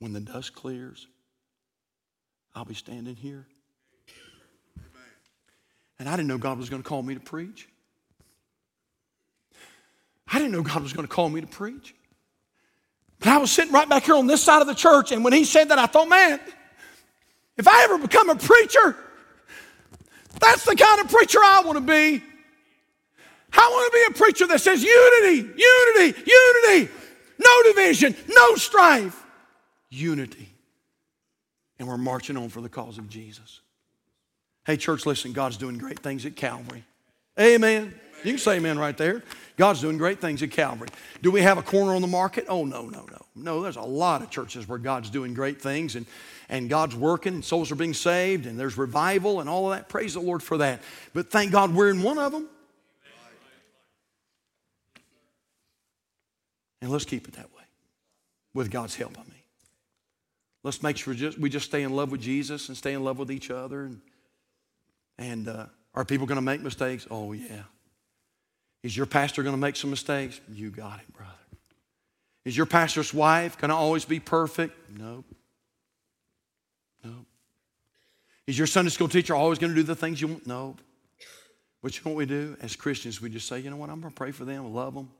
[0.00, 1.06] when the dust clears,
[2.52, 3.46] I'll be standing here
[6.00, 7.68] and I didn't know God was going to call me to preach.
[10.26, 11.94] I didn't know God was going to call me to preach.
[13.18, 15.34] But I was sitting right back here on this side of the church, and when
[15.34, 16.40] he said that, I thought, man,
[17.58, 18.96] if I ever become a preacher,
[20.40, 22.24] that's the kind of preacher I want to be.
[23.52, 26.92] I want to be a preacher that says unity, unity, unity,
[27.38, 29.22] no division, no strife,
[29.90, 30.48] unity.
[31.78, 33.60] And we're marching on for the cause of Jesus.
[34.70, 36.84] Hey, church, listen, God's doing great things at Calvary.
[37.40, 37.92] Amen.
[38.22, 39.24] You can say amen right there.
[39.56, 40.90] God's doing great things at Calvary.
[41.22, 42.44] Do we have a corner on the market?
[42.48, 43.26] Oh, no, no, no.
[43.34, 46.06] No, there's a lot of churches where God's doing great things and,
[46.48, 49.88] and God's working and souls are being saved and there's revival and all of that.
[49.88, 50.82] Praise the Lord for that.
[51.14, 52.48] But thank God we're in one of them.
[56.80, 57.64] And let's keep it that way
[58.54, 59.34] with God's help, I mean.
[60.62, 63.18] Let's make sure just, we just stay in love with Jesus and stay in love
[63.18, 64.00] with each other and
[65.20, 67.06] and uh, are people going to make mistakes?
[67.10, 67.62] Oh, yeah.
[68.82, 70.40] Is your pastor going to make some mistakes?
[70.50, 71.30] You got it, brother.
[72.44, 74.74] Is your pastor's wife going to always be perfect?
[74.98, 75.26] Nope.
[77.04, 77.26] Nope.
[78.46, 80.46] Is your Sunday school teacher always going to do the things you want?
[80.46, 80.76] No.
[81.82, 82.56] But you know what we do?
[82.62, 83.90] As Christians, we just say, you know what?
[83.90, 85.10] I'm going to pray for them, love them.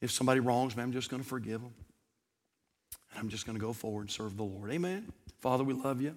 [0.00, 1.74] If somebody wrongs me, I'm just going to forgive them.
[3.12, 4.70] And I'm just going to go forward and serve the Lord.
[4.72, 5.12] Amen.
[5.38, 6.16] Father, we love you.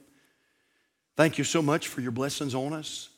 [1.19, 3.09] Thank you so much for your blessings on us.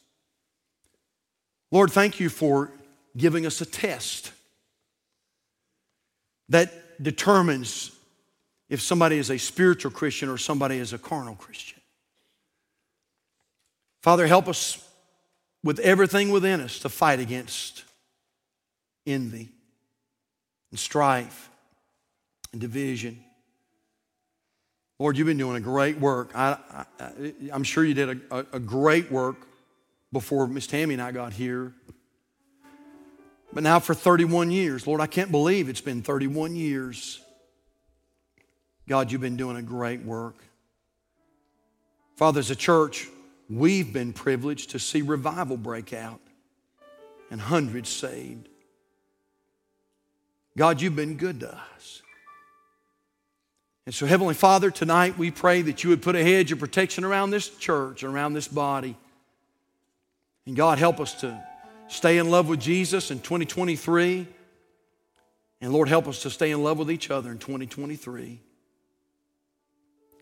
[1.69, 2.71] Lord, thank you for
[3.15, 4.31] giving us a test
[6.49, 7.91] that determines
[8.69, 11.79] if somebody is a spiritual Christian or somebody is a carnal Christian.
[14.01, 14.83] Father, help us
[15.63, 17.83] with everything within us to fight against
[19.05, 19.49] envy
[20.71, 21.51] and strife
[22.51, 23.23] and division
[25.01, 26.29] Lord, you've been doing a great work.
[26.35, 26.59] I,
[27.51, 29.47] am sure you did a, a, a great work
[30.13, 31.73] before Miss Tammy and I got here.
[33.51, 37.19] But now for 31 years, Lord, I can't believe it's been 31 years.
[38.87, 40.35] God, you've been doing a great work.
[42.15, 43.07] Father, as a church,
[43.49, 46.21] we've been privileged to see revival break out
[47.31, 48.49] and hundreds saved.
[50.55, 52.00] God, you've been good to us.
[53.85, 57.03] And so, Heavenly Father, tonight we pray that you would put a hedge of protection
[57.03, 58.95] around this church and around this body.
[60.45, 61.43] And God, help us to
[61.87, 64.27] stay in love with Jesus in 2023.
[65.61, 68.39] And Lord, help us to stay in love with each other in 2023.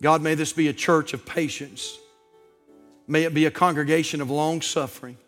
[0.02, 1.98] God, may this be a church of patience.
[3.06, 5.18] May it be a congregation of long suffering.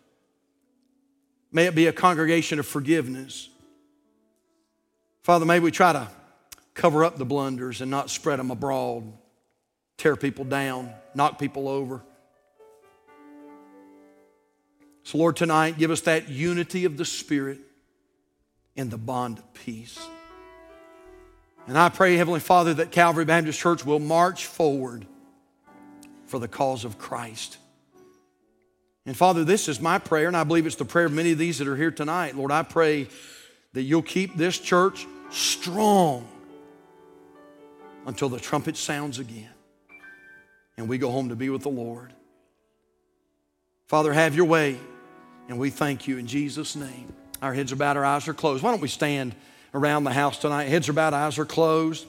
[1.51, 3.49] May it be a congregation of forgiveness.
[5.21, 6.07] Father, may we try to
[6.73, 9.11] cover up the blunders and not spread them abroad
[9.97, 12.01] tear people down, knock people over.
[15.03, 17.59] So, Lord, tonight, give us that unity of the Spirit
[18.75, 19.99] and the bond of peace.
[21.67, 25.05] And I pray, Heavenly Father, that Calvary Baptist Church will march forward
[26.25, 27.57] for the cause of Christ.
[29.05, 31.37] And Father, this is my prayer, and I believe it's the prayer of many of
[31.37, 32.35] these that are here tonight.
[32.35, 33.07] Lord, I pray
[33.73, 36.27] that you'll keep this church strong
[38.05, 39.49] until the trumpet sounds again
[40.77, 42.13] and we go home to be with the Lord.
[43.87, 44.77] Father, have your way,
[45.47, 47.13] and we thank you in Jesus' name.
[47.41, 48.63] Our heads are bowed, our eyes are closed.
[48.63, 49.35] Why don't we stand
[49.73, 50.65] around the house tonight?
[50.65, 52.07] Heads are bowed, eyes are closed.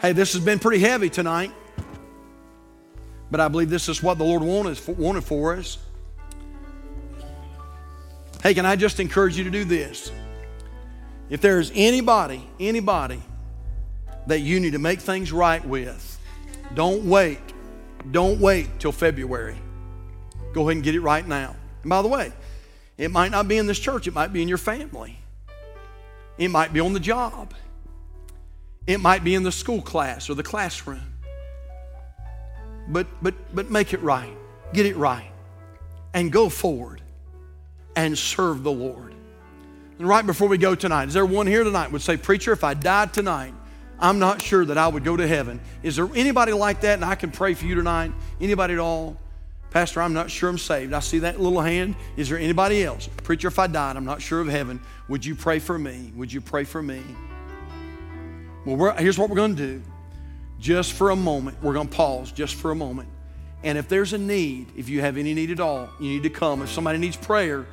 [0.00, 1.50] Hey, this has been pretty heavy tonight,
[3.30, 5.78] but I believe this is what the Lord wanted, wanted for us.
[8.42, 10.12] Hey, can I just encourage you to do this?
[11.30, 13.22] If there's anybody, anybody
[14.26, 16.18] that you need to make things right with,
[16.74, 17.40] don't wait.
[18.10, 19.56] Don't wait till February.
[20.52, 21.56] Go ahead and get it right now.
[21.82, 22.32] And by the way,
[22.96, 25.18] it might not be in this church, it might be in your family,
[26.38, 27.54] it might be on the job,
[28.86, 31.00] it might be in the school class or the classroom.
[32.88, 34.36] But, but, but make it right,
[34.72, 35.30] get it right,
[36.12, 37.00] and go forward
[37.96, 39.14] and serve the Lord.
[39.98, 42.62] And right before we go tonight, is there one here tonight would say, Preacher, if
[42.62, 43.54] I died tonight,
[44.04, 45.60] I'm not sure that I would go to heaven.
[45.82, 46.96] Is there anybody like that?
[46.96, 48.12] And I can pray for you tonight.
[48.38, 49.16] Anybody at all?
[49.70, 50.92] Pastor, I'm not sure I'm saved.
[50.92, 51.96] I see that little hand.
[52.18, 53.08] Is there anybody else?
[53.22, 54.78] Preacher, if I died, I'm not sure of heaven.
[55.08, 56.12] Would you pray for me?
[56.16, 57.02] Would you pray for me?
[58.66, 59.82] Well, here's what we're going to do.
[60.60, 63.08] Just for a moment, we're going to pause just for a moment.
[63.62, 66.30] And if there's a need, if you have any need at all, you need to
[66.30, 66.60] come.
[66.60, 67.64] If somebody needs prayer,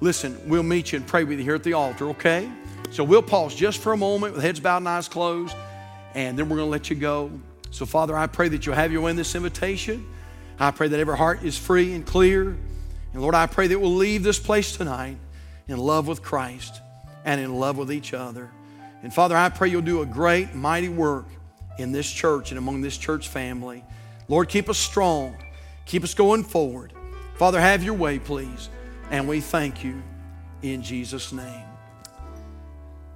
[0.00, 2.46] listen, we'll meet you and pray with you here at the altar, okay?
[2.90, 5.56] So we'll pause just for a moment with heads bowed and eyes closed,
[6.18, 7.30] and then we're going to let you go.
[7.70, 10.04] So, Father, I pray that you'll have your way in this invitation.
[10.58, 12.58] I pray that every heart is free and clear.
[13.12, 15.16] And Lord, I pray that we'll leave this place tonight
[15.68, 16.80] in love with Christ
[17.24, 18.50] and in love with each other.
[19.04, 21.26] And Father, I pray you'll do a great, mighty work
[21.78, 23.84] in this church and among this church family.
[24.26, 25.36] Lord, keep us strong.
[25.86, 26.94] Keep us going forward.
[27.36, 28.70] Father, have your way, please.
[29.12, 30.02] And we thank you
[30.62, 31.64] in Jesus' name.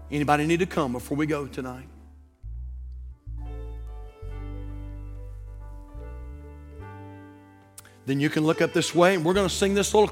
[0.08, 1.88] Anybody need to come before we go tonight?
[8.04, 10.00] Then you can look up this way and we're going to sing this little